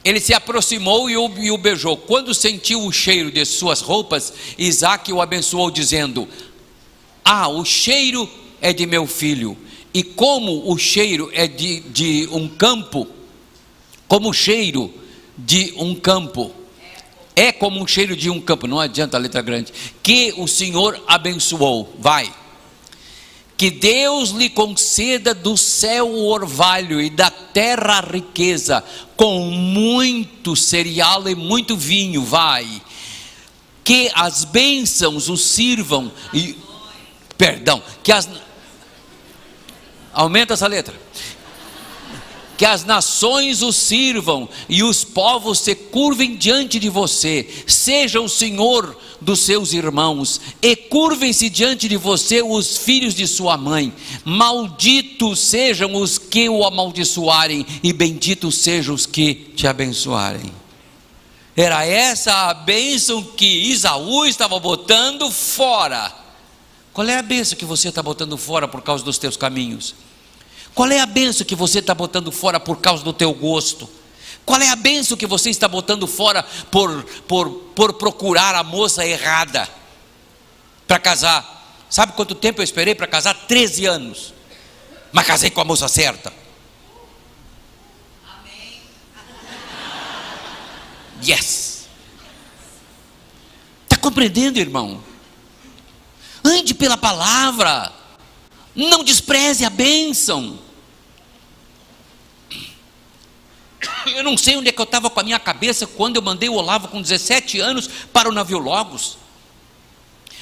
[0.04, 1.96] Ele se aproximou e o, o beijou.
[1.96, 6.28] Quando sentiu o cheiro de suas roupas, Isaac o abençoou, dizendo:
[7.24, 9.56] ah, o cheiro é de meu filho.
[9.92, 13.08] E como o cheiro é de, de um campo,
[14.06, 14.92] como o cheiro
[15.36, 16.54] de um campo,
[17.34, 21.02] é como um cheiro de um campo, não adianta a letra grande, que o Senhor
[21.06, 21.94] abençoou.
[21.98, 22.32] Vai.
[23.58, 28.84] Que Deus lhe conceda do céu o orvalho e da terra a riqueza,
[29.16, 32.24] com muito cereal e muito vinho.
[32.24, 32.80] Vai.
[33.82, 36.56] Que as bênçãos o sirvam e
[37.36, 38.28] perdão, que as
[40.12, 40.94] aumenta essa letra.
[42.58, 47.48] Que as nações o sirvam e os povos se curvem diante de você.
[47.66, 53.56] Seja o Senhor dos seus irmãos, e curvem-se diante de você os filhos de sua
[53.56, 53.92] mãe.
[54.24, 60.52] Malditos sejam os que o amaldiçoarem, e benditos sejam os que te abençoarem.
[61.56, 66.28] Era essa a bênção que Isaú estava botando fora
[66.98, 69.94] qual é a benção que você está botando fora por causa dos teus caminhos?
[70.78, 73.90] Qual é a benção que você está botando fora por causa do teu gosto?
[74.46, 79.04] Qual é a benção que você está botando fora por, por, por procurar a moça
[79.04, 79.68] errada
[80.86, 81.82] para casar?
[81.90, 83.34] Sabe quanto tempo eu esperei para casar?
[83.34, 84.32] 13 anos.
[85.10, 86.32] Mas casei com a moça certa.
[88.24, 88.80] Amém.
[91.26, 91.88] Yes.
[93.82, 95.02] Está compreendendo, irmão?
[96.44, 97.92] ande pela palavra,
[98.76, 100.67] não despreze a bênção.
[104.14, 106.48] Eu não sei onde é que eu estava com a minha cabeça quando eu mandei
[106.48, 109.18] o Olavo com 17 anos para o navio Logos.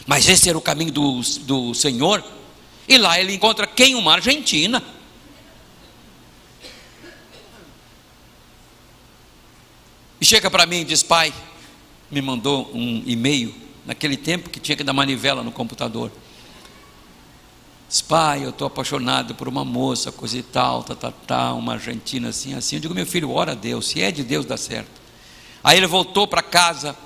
[0.07, 2.25] Mas esse era o caminho do, do Senhor.
[2.88, 3.94] E lá ele encontra quem?
[3.94, 4.83] Uma Argentina.
[10.20, 11.35] E chega para mim e diz: Pai,
[12.11, 16.11] me mandou um e-mail naquele tempo que tinha que dar manivela no computador.
[18.09, 22.29] Pai, eu estou apaixonado por uma moça, coisa e tal, tá, tá, tá, uma argentina
[22.29, 22.77] assim, assim.
[22.77, 25.01] Eu digo, meu filho, ora a Deus, se é de Deus, dá certo.
[25.62, 26.96] Aí ele voltou para casa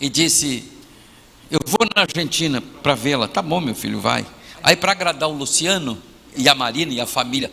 [0.00, 0.70] e disse:
[1.50, 3.28] Eu vou na Argentina para vê-la.
[3.28, 4.26] Tá bom, meu filho, vai.
[4.62, 6.00] Aí, para agradar o Luciano
[6.36, 7.52] e a Marina e a família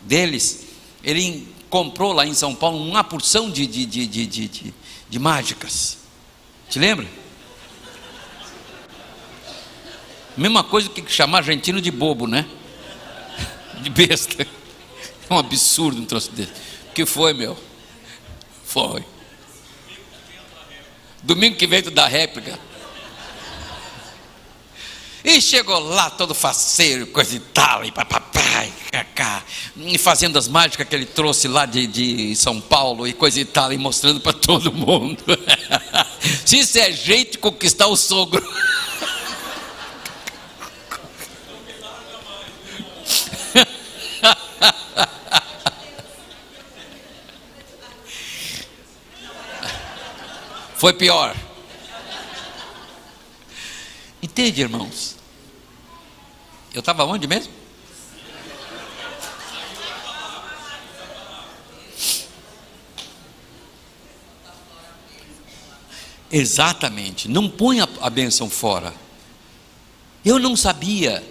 [0.00, 0.66] deles,
[1.02, 4.74] ele comprou lá em São Paulo uma porção de, de, de, de, de,
[5.08, 5.98] de mágicas.
[6.68, 7.06] Te lembra?
[10.36, 12.46] Mesma coisa que chamar argentino de bobo, né?
[13.80, 14.46] De besta.
[15.28, 16.52] É um absurdo um troço desse.
[16.94, 17.56] Que foi, meu?
[18.64, 19.04] Foi.
[21.22, 22.58] Domingo que vem tu dá réplica.
[25.24, 29.42] E chegou lá todo faceiro, coisa e tal, e papai, cacá,
[29.74, 33.44] e fazendo as mágicas que ele trouxe lá de, de São Paulo, e coisa e
[33.46, 35.24] tal, e mostrando para todo mundo.
[36.44, 38.46] Se isso é jeito de conquistar o sogro.
[50.84, 51.34] Foi pior.
[54.22, 55.16] Entende, irmãos?
[56.74, 57.50] Eu estava onde mesmo?
[66.30, 68.92] Exatamente, não ponha a bênção fora.
[70.22, 71.26] Eu não sabia.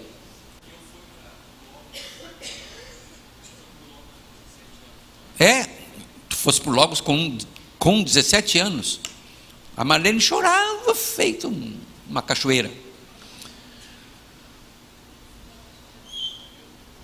[5.40, 5.66] É,
[6.28, 7.38] tu fosse por Logos com,
[7.78, 9.13] com 17 anos.
[9.76, 11.52] A Marlene chorava feito
[12.08, 12.72] uma cachoeira.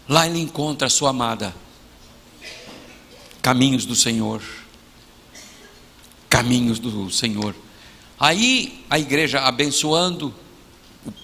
[0.08, 1.54] Lá ele encontra a sua amada.
[3.42, 4.42] Caminhos do Senhor.
[6.30, 7.56] Caminhos do Senhor.
[8.20, 10.34] Aí a igreja abençoando,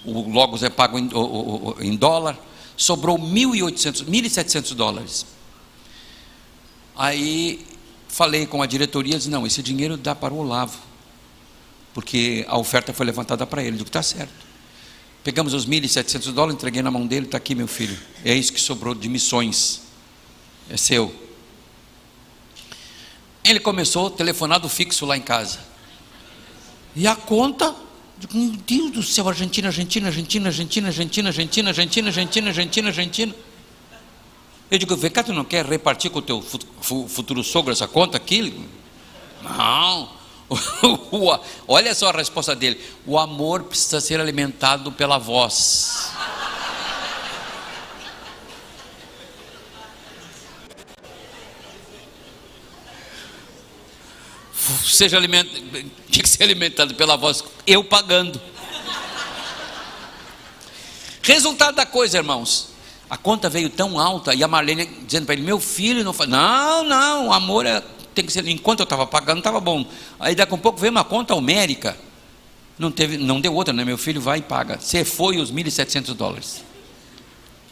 [0.05, 1.09] o, Logos é pago em,
[1.81, 2.39] em dólar,
[2.77, 5.25] sobrou 1.800, 1.700 dólares.
[6.95, 7.65] Aí
[8.07, 10.79] falei com a diretoria, disse, não, esse dinheiro dá para o Olavo,
[11.95, 14.33] porque a oferta foi levantada para ele, digo, está certo.
[15.23, 17.97] Pegamos os 1.700 dólares, entreguei na mão dele, está aqui meu filho.
[18.23, 19.81] É isso que sobrou de missões.
[20.69, 21.15] É seu.
[23.45, 25.59] Ele começou telefonado fixo lá em casa.
[26.97, 27.73] E a conta,
[28.33, 33.35] meu Deus do céu, Argentina, Argentina, Argentina, Argentina, Argentina, Argentina, Argentina, Argentina, Argentina, Argentina.
[34.69, 38.17] Eu digo, vem cá, tu não quer repartir com o teu futuro sogro essa conta
[38.17, 38.53] aqui?
[39.41, 40.24] Não.
[41.67, 46.11] Olha só a resposta dele: o amor precisa ser alimentado pela voz.
[54.85, 55.63] Seja alimentado,
[56.09, 58.39] tinha que ser alimentado pela voz, eu pagando.
[61.21, 62.75] Resultado da coisa, irmãos.
[63.07, 66.29] A conta veio tão alta e a Marlene dizendo para ele: Meu filho não faz.
[66.29, 67.81] Não, não, o amor é
[68.15, 69.85] tem que ser, enquanto eu estava pagando, estava bom.
[70.19, 71.97] Aí daqui a um pouco veio uma conta almérica.
[72.79, 73.85] Não, teve, não deu outra, né?
[73.85, 74.79] Meu filho vai e paga.
[74.79, 76.63] Você foi os 1.700 dólares.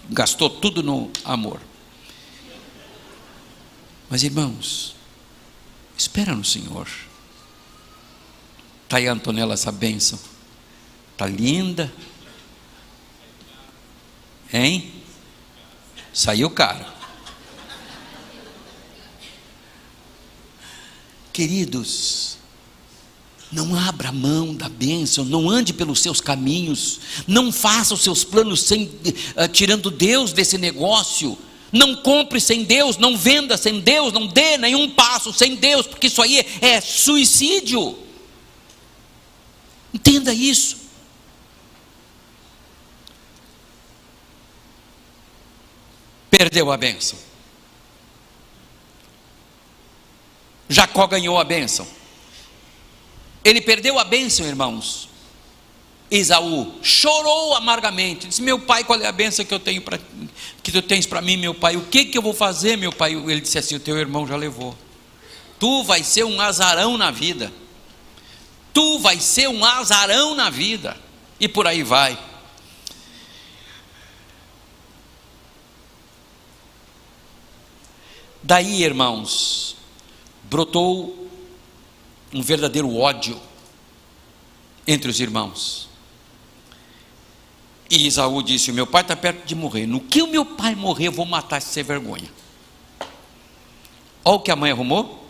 [0.09, 1.59] Gastou tudo no amor.
[4.09, 4.95] Mas irmãos,
[5.97, 6.87] espera no Senhor.
[8.83, 10.19] Está aí, Antonella, essa bênção.
[11.13, 11.91] Está linda.
[14.53, 14.93] Hein?
[16.13, 16.92] Saiu caro.
[21.33, 22.37] Queridos,
[23.51, 28.61] não abra mão da bênção, não ande pelos seus caminhos, não faça os seus planos
[28.61, 31.35] sem, uh, tirando Deus desse negócio.
[31.71, 36.05] Não compre sem Deus, não venda sem Deus, não dê nenhum passo sem Deus, porque
[36.05, 37.97] isso aí é suicídio.
[39.91, 40.77] Entenda isso.
[46.29, 47.32] Perdeu a bênção.
[50.93, 51.87] Jacó ganhou a bênção.
[53.43, 55.09] Ele perdeu a bênção, irmãos.
[56.11, 58.27] Esaú chorou amargamente.
[58.27, 59.99] Disse: Meu pai, qual é a bênção que eu tenho para
[60.61, 61.75] que tu tens para mim, meu pai?
[61.75, 63.13] O que que eu vou fazer, meu pai?
[63.13, 64.77] Ele disse assim: O teu irmão já levou.
[65.59, 67.51] Tu vai ser um azarão na vida.
[68.71, 70.95] Tu vai ser um azarão na vida.
[71.39, 72.17] E por aí vai.
[78.43, 79.77] Daí, irmãos,
[80.53, 81.27] brotou
[82.31, 83.41] um verdadeiro ódio
[84.85, 85.89] entre os irmãos.
[87.89, 89.87] E Isaú disse: Meu pai está perto de morrer.
[89.87, 92.29] No que o meu pai morrer, eu vou matar esse sem vergonha.
[94.23, 95.27] Olha o que a mãe arrumou.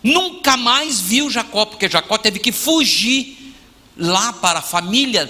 [0.00, 3.52] Nunca mais viu Jacó, porque Jacó teve que fugir
[3.96, 5.28] lá para a família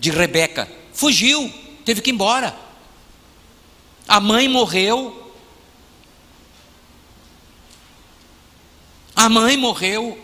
[0.00, 0.66] de Rebeca.
[0.94, 1.52] Fugiu,
[1.84, 2.56] teve que ir embora.
[4.08, 5.21] A mãe morreu,
[9.14, 10.18] A mãe morreu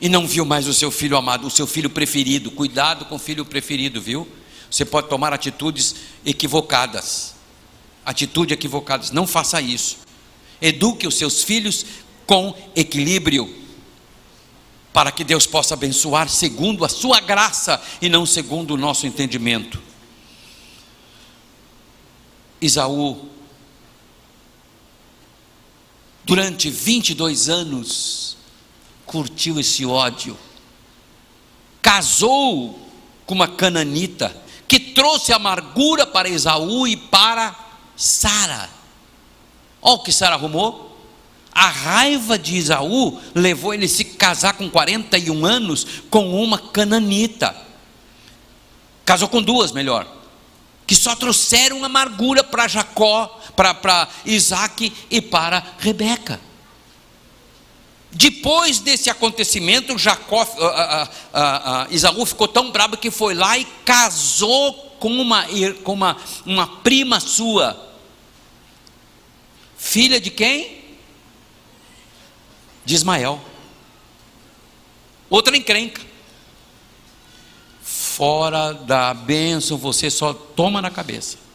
[0.00, 2.50] e não viu mais o seu filho amado, o seu filho preferido.
[2.50, 4.28] Cuidado com o filho preferido, viu?
[4.70, 7.34] Você pode tomar atitudes equivocadas.
[8.04, 9.10] Atitude equivocadas.
[9.10, 9.98] Não faça isso.
[10.60, 11.86] Eduque os seus filhos
[12.26, 13.64] com equilíbrio.
[14.92, 19.80] Para que Deus possa abençoar segundo a sua graça e não segundo o nosso entendimento.
[22.60, 23.28] Isaú
[26.26, 28.36] durante 22 anos,
[29.06, 30.36] curtiu esse ódio,
[31.80, 32.76] casou
[33.24, 37.54] com uma cananita, que trouxe amargura para Esaú e para
[37.96, 38.68] Sara.
[39.80, 40.84] Olha o que Sara arrumou.
[41.52, 47.56] A raiva de Esaú levou ele a se casar com 41 anos com uma cananita.
[49.04, 50.06] Casou com duas, melhor.
[50.86, 56.40] Que só trouxeram amargura para Jacó, para Isaac e para Rebeca.
[58.12, 63.64] Depois desse acontecimento, Jacó, uh, uh, uh, Isaú ficou tão bravo que foi lá e
[63.84, 65.44] casou com uma,
[65.84, 67.94] com uma, uma prima sua.
[69.76, 70.82] Filha de quem?
[72.86, 73.38] De Ismael.
[75.28, 76.00] Outra encrenca.
[77.82, 81.45] Fora da bênção você só toma na cabeça.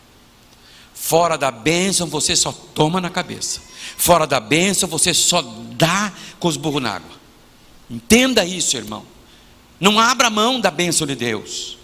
[1.01, 3.59] Fora da bênção você só toma na cabeça.
[3.97, 5.41] Fora da bênção você só
[5.71, 7.09] dá com os burros na água.
[7.89, 9.03] Entenda isso, irmão.
[9.79, 11.75] Não abra mão da bênção de Deus.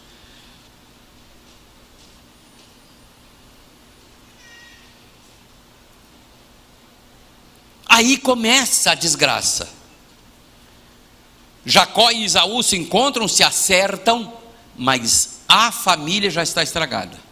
[7.89, 9.67] Aí começa a desgraça.
[11.65, 14.31] Jacó e Isaú se encontram, se acertam,
[14.77, 17.26] mas a família já está estragada.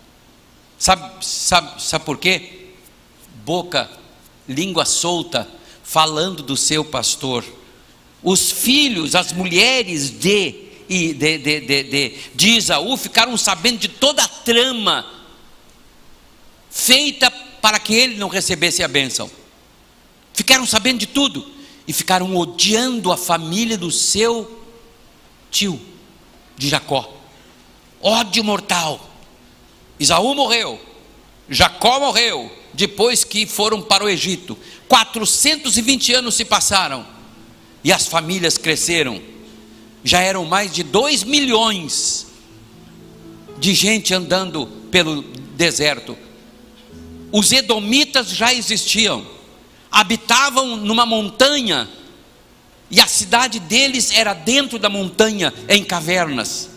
[0.85, 2.67] Sabe, sabe, sabe por quê?
[3.43, 3.89] Boca,
[4.47, 5.49] língua solta,
[5.83, 7.43] falando do seu pastor.
[8.21, 10.51] Os filhos, as mulheres de,
[10.87, 15.11] de, de, de, de, de Isaú ficaram sabendo de toda a trama
[16.69, 19.27] feita para que ele não recebesse a bênção.
[20.35, 21.51] Ficaram sabendo de tudo
[21.87, 24.63] e ficaram odiando a família do seu
[25.49, 25.81] tio,
[26.55, 27.11] de Jacó.
[27.99, 29.14] Ódio mortal.
[29.99, 30.79] Isaú morreu,
[31.49, 34.57] Jacó morreu, depois que foram para o Egito.
[34.87, 37.05] 420 anos se passaram
[37.83, 39.21] e as famílias cresceram.
[40.03, 42.27] Já eram mais de 2 milhões
[43.57, 45.21] de gente andando pelo
[45.55, 46.17] deserto.
[47.31, 49.25] Os edomitas já existiam,
[49.91, 51.89] habitavam numa montanha
[52.89, 56.69] e a cidade deles era dentro da montanha, em cavernas.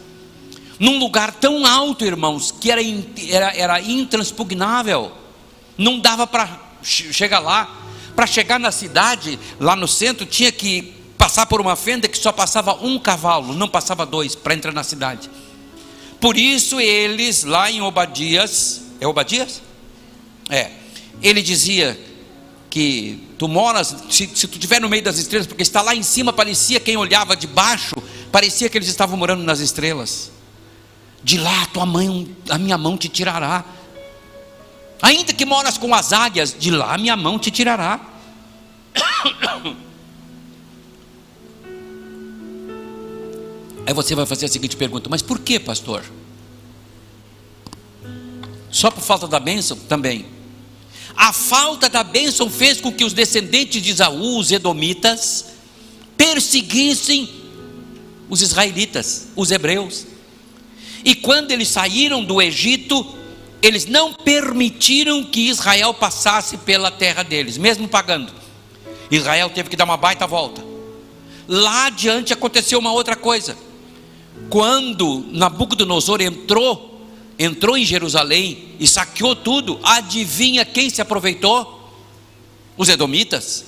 [0.78, 2.80] Num lugar tão alto, irmãos, que era,
[3.28, 5.12] era, era intransponável,
[5.76, 7.76] não dava para chegar lá.
[8.14, 12.32] Para chegar na cidade, lá no centro, tinha que passar por uma fenda que só
[12.32, 15.30] passava um cavalo, não passava dois, para entrar na cidade.
[16.20, 19.62] Por isso eles, lá em Obadias, é Obadias?
[20.48, 20.70] É.
[21.22, 21.98] Ele dizia
[22.70, 26.02] que tu moras, se, se tu estiver no meio das estrelas, porque está lá em
[26.02, 27.94] cima, parecia quem olhava de baixo,
[28.32, 30.32] parecia que eles estavam morando nas estrelas.
[31.22, 33.64] De lá tua mãe, a minha mão te tirará.
[35.02, 38.00] Ainda que moras com as águias, de lá minha mão te tirará.
[43.86, 46.04] Aí você vai fazer a seguinte pergunta: Mas por que, pastor?
[48.70, 49.76] Só por falta da bênção?
[49.76, 50.26] Também.
[51.16, 55.46] A falta da bênção fez com que os descendentes de Isaú, os edomitas,
[56.16, 57.28] perseguissem
[58.28, 60.06] os israelitas, os hebreus.
[61.08, 63.16] E quando eles saíram do Egito,
[63.62, 68.30] eles não permitiram que Israel passasse pela terra deles, mesmo pagando.
[69.10, 70.62] Israel teve que dar uma baita volta.
[71.48, 73.56] Lá adiante aconteceu uma outra coisa.
[74.50, 77.00] Quando Nabucodonosor entrou,
[77.38, 81.90] entrou em Jerusalém e saqueou tudo, adivinha quem se aproveitou?
[82.76, 83.64] Os edomitas.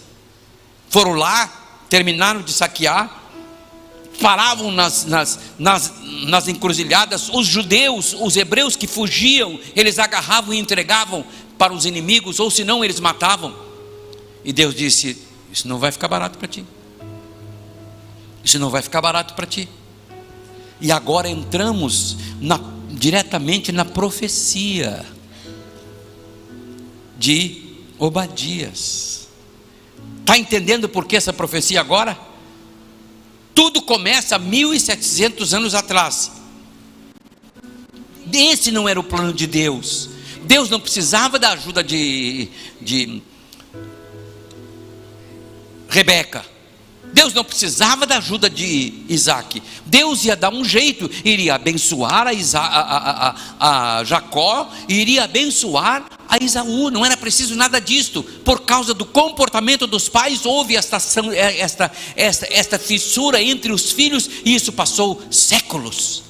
[0.90, 3.19] Foram lá, terminaram de saquear,
[4.20, 5.92] paravam nas, nas, nas,
[6.26, 11.24] nas encruzilhadas, os judeus, os hebreus que fugiam, eles agarravam e entregavam
[11.58, 13.54] para os inimigos, ou senão eles matavam.
[14.44, 15.18] E Deus disse:
[15.50, 16.64] Isso não vai ficar barato para ti.
[18.44, 19.68] Isso não vai ficar barato para ti.
[20.80, 22.58] E agora entramos na,
[22.90, 25.04] diretamente na profecia
[27.18, 27.62] de
[27.98, 29.28] Obadias.
[30.20, 32.29] Está entendendo por que essa profecia agora?
[33.54, 36.30] Tudo começa 1700 anos atrás.
[38.32, 40.08] Esse não era o plano de Deus.
[40.44, 42.48] Deus não precisava da ajuda de,
[42.80, 43.22] de
[45.88, 46.44] Rebeca.
[47.12, 49.62] Deus não precisava da ajuda de Isaac.
[49.84, 53.28] Deus ia dar um jeito, iria abençoar a, Isa, a,
[53.58, 56.90] a, a, Jacó, iria abençoar a Isaú.
[56.90, 58.22] Não era preciso nada disto.
[58.22, 64.30] Por causa do comportamento dos pais, houve esta, esta, esta, esta fissura entre os filhos,
[64.44, 66.22] e isso passou séculos.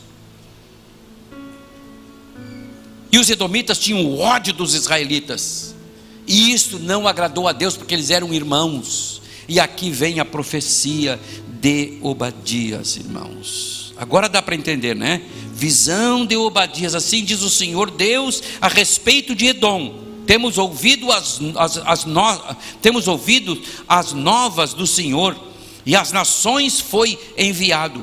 [3.12, 5.74] E os edomitas tinham ódio dos israelitas.
[6.26, 9.20] E isso não agradou a Deus, porque eles eram irmãos.
[9.48, 11.20] E aqui vem a profecia
[11.61, 13.92] de Obadias, irmãos.
[13.96, 15.22] Agora dá para entender, né?
[15.61, 19.92] Visão de Obadias, assim diz o Senhor Deus a respeito de Edom.
[20.26, 25.38] Temos ouvido as, as, as no, temos ouvido as novas do Senhor,
[25.84, 28.02] e às nações foi enviado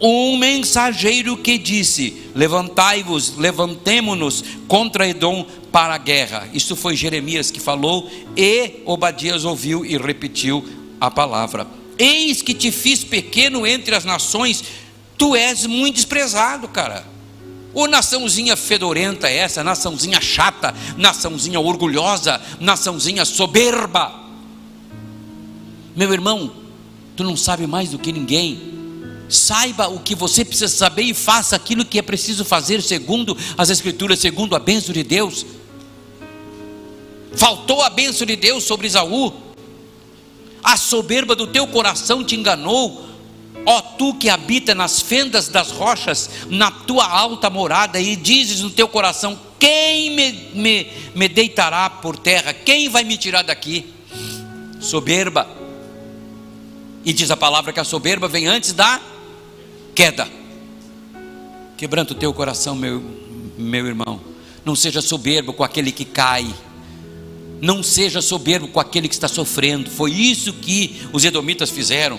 [0.00, 6.48] um mensageiro que disse: Levantai-vos, levantemo-nos contra Edom para a guerra.
[6.52, 10.68] Isso foi Jeremias que falou, e Obadias ouviu e repetiu
[11.00, 11.64] a palavra.
[11.96, 14.64] Eis que te fiz pequeno entre as nações,
[15.18, 17.04] tu és muito desprezado, cara.
[17.74, 24.14] Ô naçãozinha fedorenta essa, naçãozinha chata, naçãozinha orgulhosa, naçãozinha soberba.
[25.94, 26.50] Meu irmão,
[27.14, 28.78] tu não sabe mais do que ninguém
[29.28, 33.68] Saiba o que você precisa saber e faça aquilo que é preciso fazer segundo as
[33.68, 35.44] Escrituras, segundo a bênção de Deus.
[37.34, 39.32] Faltou a bênção de Deus sobre Isaú.
[40.64, 43.06] A soberba do teu coração te enganou.
[43.70, 48.70] Ó tu que habita nas fendas das rochas, na tua alta morada, e dizes no
[48.70, 52.54] teu coração: Quem me, me, me deitará por terra?
[52.54, 53.84] Quem vai me tirar daqui?
[54.80, 55.46] Soberba.
[57.04, 59.02] E diz a palavra que a soberba vem antes da
[59.94, 60.26] queda.
[61.76, 63.02] Quebranta o teu coração, meu,
[63.58, 64.18] meu irmão.
[64.64, 66.54] Não seja soberbo com aquele que cai.
[67.60, 69.90] Não seja soberbo com aquele que está sofrendo.
[69.90, 72.18] Foi isso que os edomitas fizeram.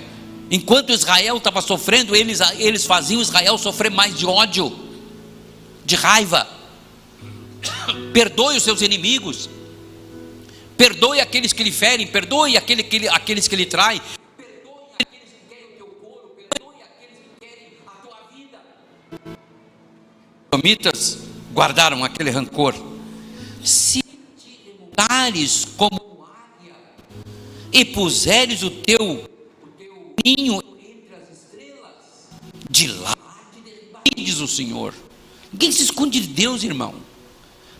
[0.52, 4.76] Enquanto Israel estava sofrendo, eles, eles faziam Israel sofrer mais de ódio,
[5.86, 6.48] de raiva.
[8.12, 9.50] Perdoe os seus inimigos.
[10.76, 12.08] Perdoe aqueles que lhe ferem.
[12.08, 14.02] Perdoe aquele que, aqueles que lhe traem.
[20.52, 21.20] Somitas
[21.54, 22.74] guardaram aquele rancor.
[23.64, 26.76] Se te como águia
[27.72, 29.30] e puseres o teu,
[30.34, 32.30] o teu ninho entre as estrelas,
[32.70, 33.20] de lá
[34.24, 34.94] diz o Senhor.
[35.52, 36.94] Ninguém se esconde de Deus, irmão.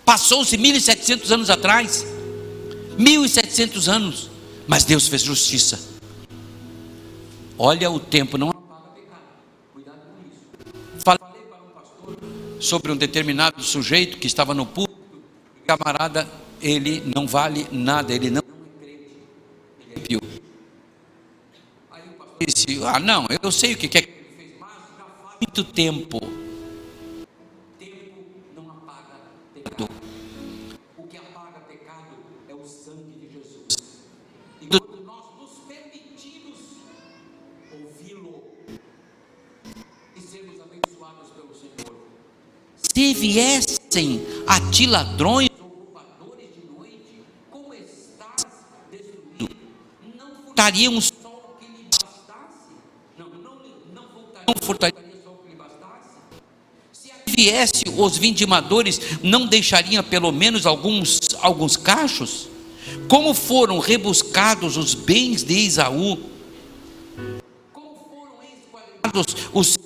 [0.04, 2.06] Passou-se 1700 anos atrás,
[2.98, 4.30] 1700 anos,
[4.68, 5.80] mas Deus fez justiça.
[7.58, 8.52] Olha o tempo, não.
[9.74, 11.04] Cuidado com isso.
[11.04, 11.20] Falei
[12.60, 15.00] sobre um determinado sujeito que estava no público,
[15.68, 16.28] camarada,
[16.62, 19.18] ele não vale nada, ele não é crente,
[19.82, 20.22] ele é pio.
[21.92, 22.38] Aí o pastor
[22.74, 25.64] disse, ah não, eu sei o que é que ele fez, mas já faz muito
[25.64, 26.20] tempo.
[27.80, 29.20] Tempo não apaga
[29.54, 29.90] pecado.
[30.98, 32.18] O que apaga pecado
[32.48, 33.76] é o sangue de Jesus.
[34.62, 36.60] E quando nós nos permitimos
[37.72, 38.44] ouvi-lo
[40.16, 41.96] e sermos abençoados pelo Senhor,
[42.76, 48.46] se viessem a ti ladrões ou roubadores de noite, como estás
[48.92, 49.50] destruído,
[50.16, 52.74] não furtariam o sol que lhe bastasse?
[53.18, 53.56] Não, não,
[54.50, 56.10] não furtariam o que lhe bastasse?
[56.92, 62.50] Se viesse os vindimadores, não deixariam pelo menos alguns, alguns cachos?
[63.08, 66.18] Como foram rebuscados os bens de Isaú?
[67.72, 69.78] Como foram esquadrinhados os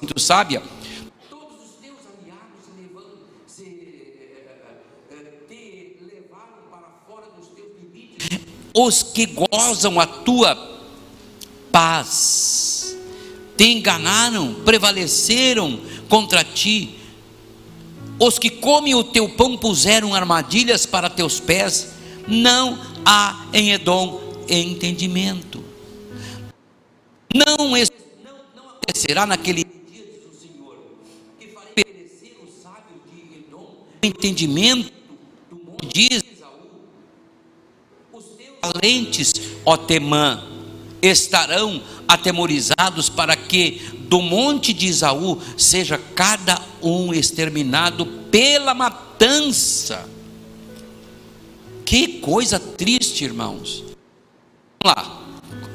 [0.00, 0.62] muito sábia.
[1.30, 3.64] Todos os teus aliados se levaram, se,
[5.10, 8.28] eh, te levaram para fora dos teus limites.
[8.76, 10.56] Os que gozam a tua
[11.70, 12.96] paz
[13.56, 16.98] te enganaram, prevaleceram contra ti.
[18.18, 21.94] Os que comem o teu pão puseram armadilhas para teus pés.
[22.26, 25.64] Não há em Edom entendimento.
[27.32, 29.64] Não, não, não acontecerá naquele
[34.02, 34.92] entendimento
[35.50, 36.33] do monte de os teus
[38.84, 39.32] valentes,
[39.64, 40.42] ó Temã,
[41.00, 50.08] estarão atemorizados para que do monte de Isaú seja cada um exterminado pela matança.
[51.84, 53.84] Que coisa triste, irmãos.
[54.82, 55.20] Vamos lá.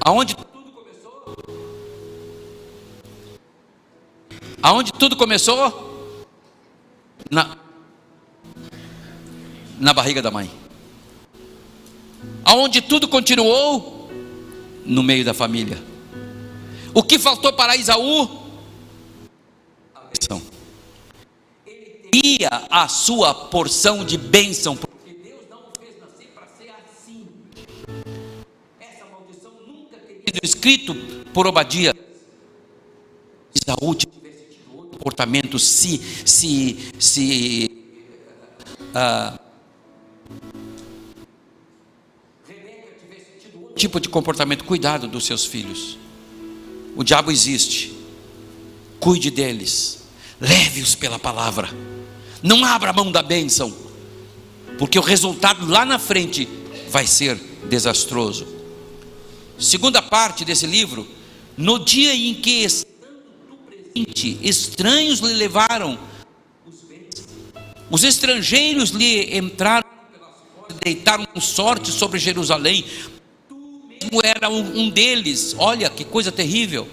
[0.01, 1.35] Aonde tudo começou?
[4.61, 5.95] Aonde tudo começou?
[7.29, 7.57] Na,
[9.79, 10.58] na barriga da mãe.
[12.43, 14.09] Aonde tudo continuou
[14.85, 15.77] no meio da família.
[16.93, 18.27] O que faltou para Isaú?
[19.93, 20.41] A bênção.
[21.65, 27.27] Ele teria a sua porção de bênção, porque Deus não fez nascer para ser assim.
[28.79, 30.95] Essa maldição nunca teria sido escrito
[31.33, 31.93] por Obadia.
[33.53, 37.85] Isaú tivesse tido outro comportamento, se, se, se
[38.89, 39.48] uh,
[43.79, 44.65] tipo de comportamento.
[44.65, 45.97] Cuidado dos seus filhos.
[46.95, 47.93] O diabo existe.
[48.99, 50.03] Cuide deles.
[50.39, 51.69] Leve-os pela palavra.
[52.43, 53.73] Não abra mão da bênção,
[54.77, 56.47] porque o resultado lá na frente
[56.89, 57.35] vai ser
[57.69, 58.47] desastroso.
[59.57, 61.05] Segunda parte desse livro,
[61.57, 62.65] no dia em que
[64.41, 65.99] estranhos lhe levaram,
[67.91, 69.89] os estrangeiros lhe entraram,
[70.81, 72.85] deitaram sorte sobre Jerusalém,
[74.23, 76.87] era um, um deles, olha que coisa terrível.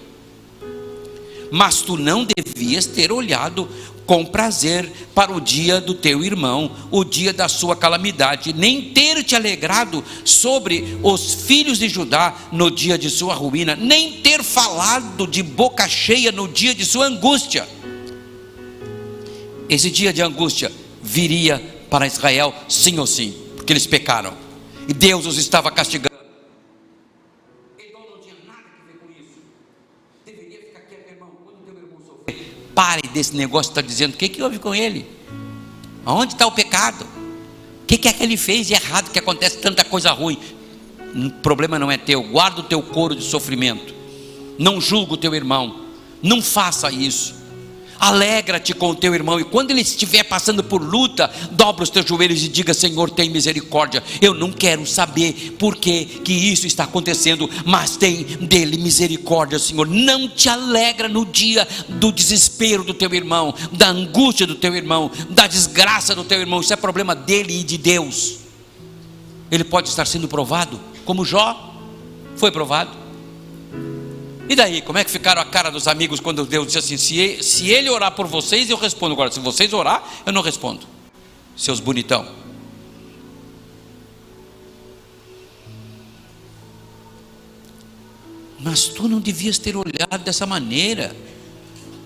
[1.51, 3.69] Mas tu não devias ter olhado
[4.05, 9.21] com prazer para o dia do teu irmão, o dia da sua calamidade, nem ter
[9.23, 15.27] te alegrado sobre os filhos de Judá no dia de sua ruína, nem ter falado
[15.27, 17.67] de boca cheia no dia de sua angústia.
[19.69, 20.71] Esse dia de angústia
[21.03, 24.33] viria para Israel, sim ou sim, porque eles pecaram
[24.87, 26.06] e Deus os estava castigando.
[32.77, 34.13] Pare desse negócio que está dizendo.
[34.13, 35.03] O que, que houve com ele?
[36.05, 37.07] Aonde está o pecado?
[37.81, 40.37] O que, que é que ele fez de errado que acontece tanta coisa ruim?
[41.15, 42.21] O problema não é teu.
[42.21, 43.95] Guarda o teu couro de sofrimento.
[44.59, 45.87] Não julga o teu irmão.
[46.21, 47.33] Não faça isso.
[47.99, 52.05] Alegra-te com o teu irmão, e quando ele estiver passando por luta, dobra os teus
[52.05, 54.03] joelhos e diga: Senhor, tem misericórdia.
[54.21, 59.87] Eu não quero saber por que, que isso está acontecendo, mas tem dele misericórdia, Senhor.
[59.87, 65.09] Não te alegra no dia do desespero do teu irmão, da angústia do teu irmão,
[65.29, 66.61] da desgraça do teu irmão.
[66.61, 68.39] Isso é problema dele e de Deus.
[69.49, 71.73] Ele pode estar sendo provado, como Jó
[72.35, 73.06] foi provado.
[74.49, 77.43] E daí, como é que ficaram a cara dos amigos quando Deus disse assim: se,
[77.43, 79.13] se ele orar por vocês, eu respondo.
[79.13, 80.87] Agora, se vocês orar, eu não respondo.
[81.55, 82.25] Seus bonitão.
[88.59, 91.15] Mas tu não devias ter olhado dessa maneira.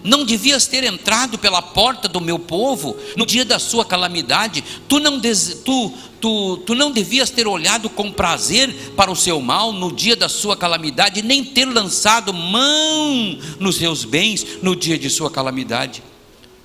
[0.03, 4.63] Não devias ter entrado pela porta do meu povo no dia da sua calamidade.
[4.87, 5.61] Tu não, des...
[5.63, 10.15] tu, tu, tu não devias ter olhado com prazer para o seu mal no dia
[10.15, 16.03] da sua calamidade, nem ter lançado mão nos seus bens no dia de sua calamidade.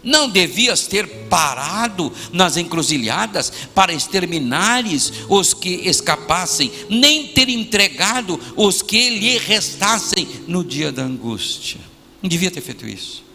[0.03, 8.83] Não devias ter parado nas encruzilhadas para exterminares os que escapassem, nem ter entregado os
[8.83, 11.81] que lhe restassem no dia da angústia.
[12.23, 13.26] Não devia ter feito isso.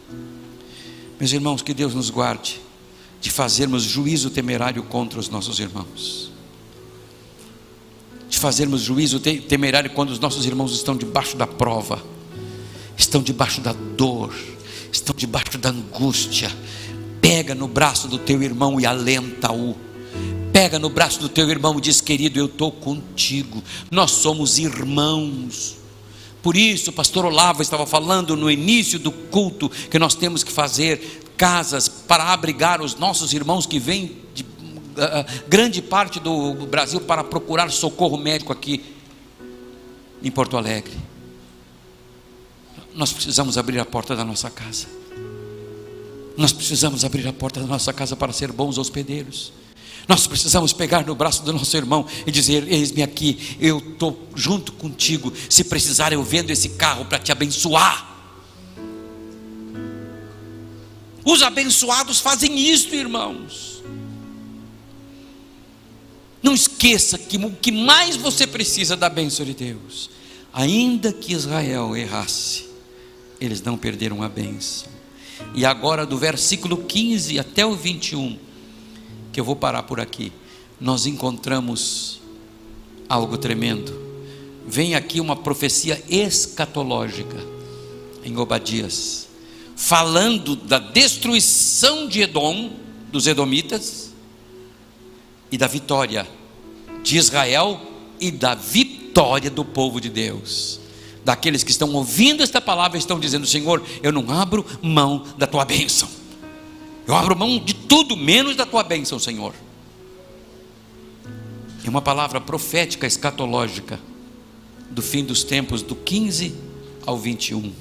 [1.22, 2.60] Meus irmãos, que Deus nos guarde
[3.22, 6.32] de fazermos juízo temerário contra os nossos irmãos.
[8.28, 12.04] De fazermos juízo temerário quando os nossos irmãos estão debaixo da prova,
[12.98, 14.34] estão debaixo da dor,
[14.92, 16.52] estão debaixo da angústia.
[17.22, 19.78] Pega no braço do teu irmão e alenta-o.
[20.52, 23.64] Pega no braço do teu irmão e diz: Querido, eu estou contigo.
[23.92, 25.81] Nós somos irmãos.
[26.42, 30.52] Por isso, o pastor Olavo estava falando no início do culto que nós temos que
[30.52, 34.48] fazer casas para abrigar os nossos irmãos que vêm de uh,
[35.48, 38.84] grande parte do Brasil para procurar socorro médico aqui
[40.24, 40.94] em Porto Alegre.
[42.94, 44.88] Nós precisamos abrir a porta da nossa casa.
[46.36, 49.54] Nós precisamos abrir a porta da nossa casa para ser bons hospedeiros.
[50.08, 54.72] Nós precisamos pegar no braço do nosso irmão e dizer: Eis-me aqui, eu estou junto
[54.74, 55.32] contigo.
[55.50, 58.10] Se precisar, eu vendo esse carro para te abençoar.
[61.24, 63.84] Os abençoados fazem isso, irmãos.
[66.42, 70.10] Não esqueça que o que mais você precisa da bênção de Deus,
[70.52, 72.66] ainda que Israel errasse,
[73.40, 74.90] eles não perderam a bênção.
[75.54, 78.51] E agora, do versículo 15 até o 21
[79.32, 80.32] que eu vou parar por aqui,
[80.80, 82.22] nós encontramos
[83.08, 83.94] algo tremendo.
[84.68, 87.38] Vem aqui uma profecia escatológica
[88.24, 89.28] em Obadias,
[89.76, 92.72] falando da destruição de Edom,
[93.12, 94.12] dos Edomitas,
[95.52, 96.28] e da vitória
[97.04, 97.80] de Israel
[98.20, 100.80] e da vitória do povo de Deus.
[101.26, 105.66] Daqueles que estão ouvindo esta palavra estão dizendo: Senhor, eu não abro mão da tua
[105.66, 106.10] bênção.
[107.12, 109.54] Eu abro mão de tudo menos da tua bênção, Senhor.
[111.84, 114.00] É uma palavra profética, escatológica,
[114.90, 116.56] do fim dos tempos, do 15
[117.06, 117.74] ao 21.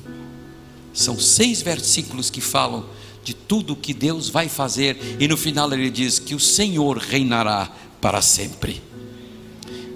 [0.93, 2.87] São seis versículos que falam
[3.22, 6.99] de tudo o que Deus vai fazer, e no final ele diz que o Senhor
[6.99, 7.70] reinará
[8.01, 8.83] para sempre.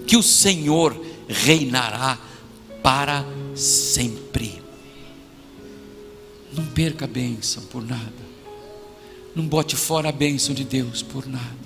[0.06, 2.20] Que o Senhor reinará
[2.84, 3.26] para
[3.56, 4.62] sempre.
[6.52, 8.23] Não perca a bênção por nada.
[9.34, 11.64] Não bote fora a bênção de Deus por nada.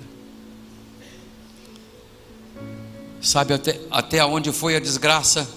[3.21, 5.47] Sabe até, até onde foi a desgraça?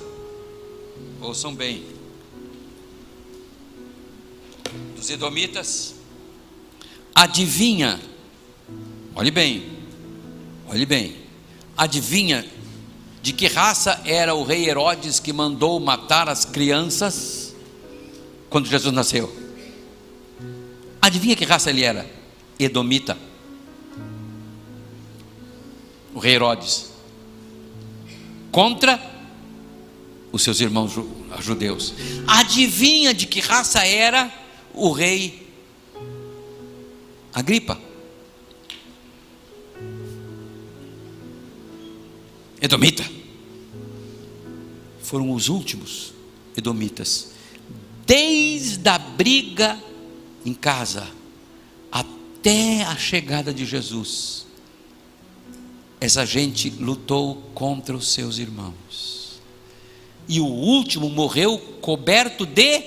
[1.20, 1.84] Ouçam bem.
[4.96, 5.94] Dos Edomitas.
[7.14, 8.00] Adivinha,
[9.14, 9.70] olhe bem,
[10.68, 11.16] olhe bem.
[11.76, 12.44] Adivinha
[13.22, 17.54] de que raça era o rei Herodes que mandou matar as crianças
[18.50, 19.41] quando Jesus nasceu?
[21.02, 22.08] Adivinha que raça ele era?
[22.60, 23.18] Edomita.
[26.14, 26.92] O rei Herodes.
[28.52, 29.02] Contra
[30.30, 30.92] os seus irmãos
[31.40, 31.92] judeus.
[32.28, 34.32] Adivinha de que raça era
[34.72, 35.42] o rei
[37.34, 37.80] Agripa?
[42.60, 43.04] Edomita.
[45.02, 46.12] Foram os últimos
[46.56, 47.32] edomitas.
[48.06, 49.82] Desde a briga
[50.44, 51.08] em casa
[51.90, 54.46] até a chegada de Jesus,
[56.00, 59.40] essa gente lutou contra os seus irmãos.
[60.28, 62.82] E o último morreu coberto de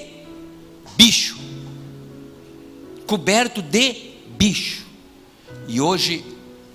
[0.96, 1.38] bicho.
[3.06, 4.86] Coberto de bicho.
[5.68, 6.24] E hoje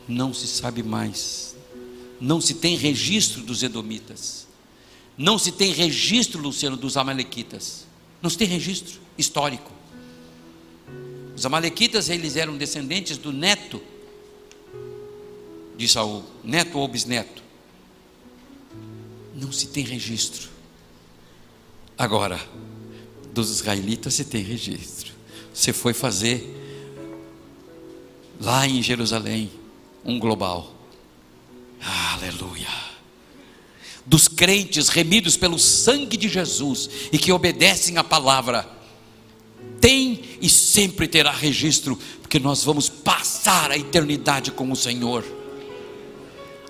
[0.09, 1.51] não se sabe mais
[2.21, 4.47] não se tem registro dos edomitas,
[5.17, 7.87] não se tem registro, Luciano, dos amalequitas,
[8.21, 9.73] não se tem registro histórico.
[11.41, 13.81] Os amalequitas, eles eram descendentes do neto
[15.75, 17.43] de Saul, neto ou bisneto.
[19.35, 20.51] Não se tem registro.
[21.97, 22.39] Agora,
[23.33, 25.15] dos israelitas se tem registro.
[25.55, 26.45] Você foi fazer
[28.39, 29.51] lá em Jerusalém
[30.05, 30.75] um global.
[32.13, 32.69] Aleluia.
[34.05, 38.80] Dos crentes remidos pelo sangue de Jesus e que obedecem à palavra,
[40.41, 45.25] e sempre terá registro, porque nós vamos passar a eternidade com o Senhor.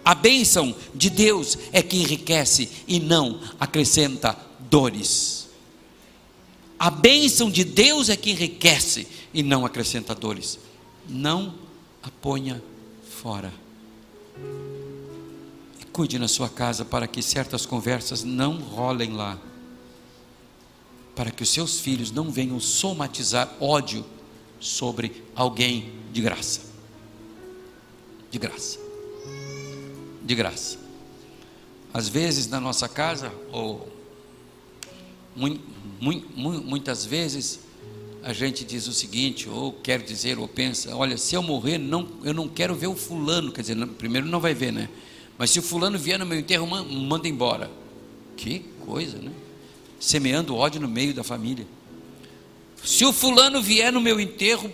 [0.05, 4.37] A bênção de Deus é que enriquece e não acrescenta
[4.71, 5.49] dores.
[6.79, 10.59] A bênção de Deus é que enriquece e não acrescenta dores.
[11.09, 11.55] Não
[12.03, 12.63] a ponha
[13.23, 13.53] fora.
[15.93, 19.39] Cuide na sua casa para que certas conversas não rolem lá.
[21.15, 24.05] Para que os seus filhos não venham somatizar ódio
[24.59, 26.61] sobre alguém de graça.
[28.31, 28.79] De graça.
[30.23, 30.79] De graça.
[31.93, 33.91] Às vezes na nossa casa, ou
[36.01, 37.61] muitas vezes,
[38.23, 42.09] a gente diz o seguinte, ou quer dizer, ou pensa: olha, se eu morrer, não,
[42.23, 43.51] eu não quero ver o fulano.
[43.51, 44.89] Quer dizer, primeiro não vai ver, né?
[45.39, 47.71] Mas se o fulano vier no meu enterro, manda embora.
[48.37, 49.33] Que coisa, né?
[50.01, 51.67] Semeando ódio no meio da família.
[52.83, 54.73] Se o fulano vier no meu enterro,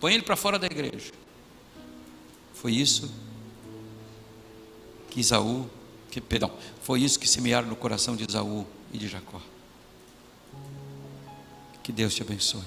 [0.00, 1.12] põe ele para fora da igreja.
[2.52, 3.10] Foi isso
[5.10, 5.70] que Isaú,
[6.10, 6.50] que, perdão,
[6.82, 9.40] foi isso que semearam no coração de Isaú e de Jacó.
[11.82, 12.62] Que Deus te abençoe.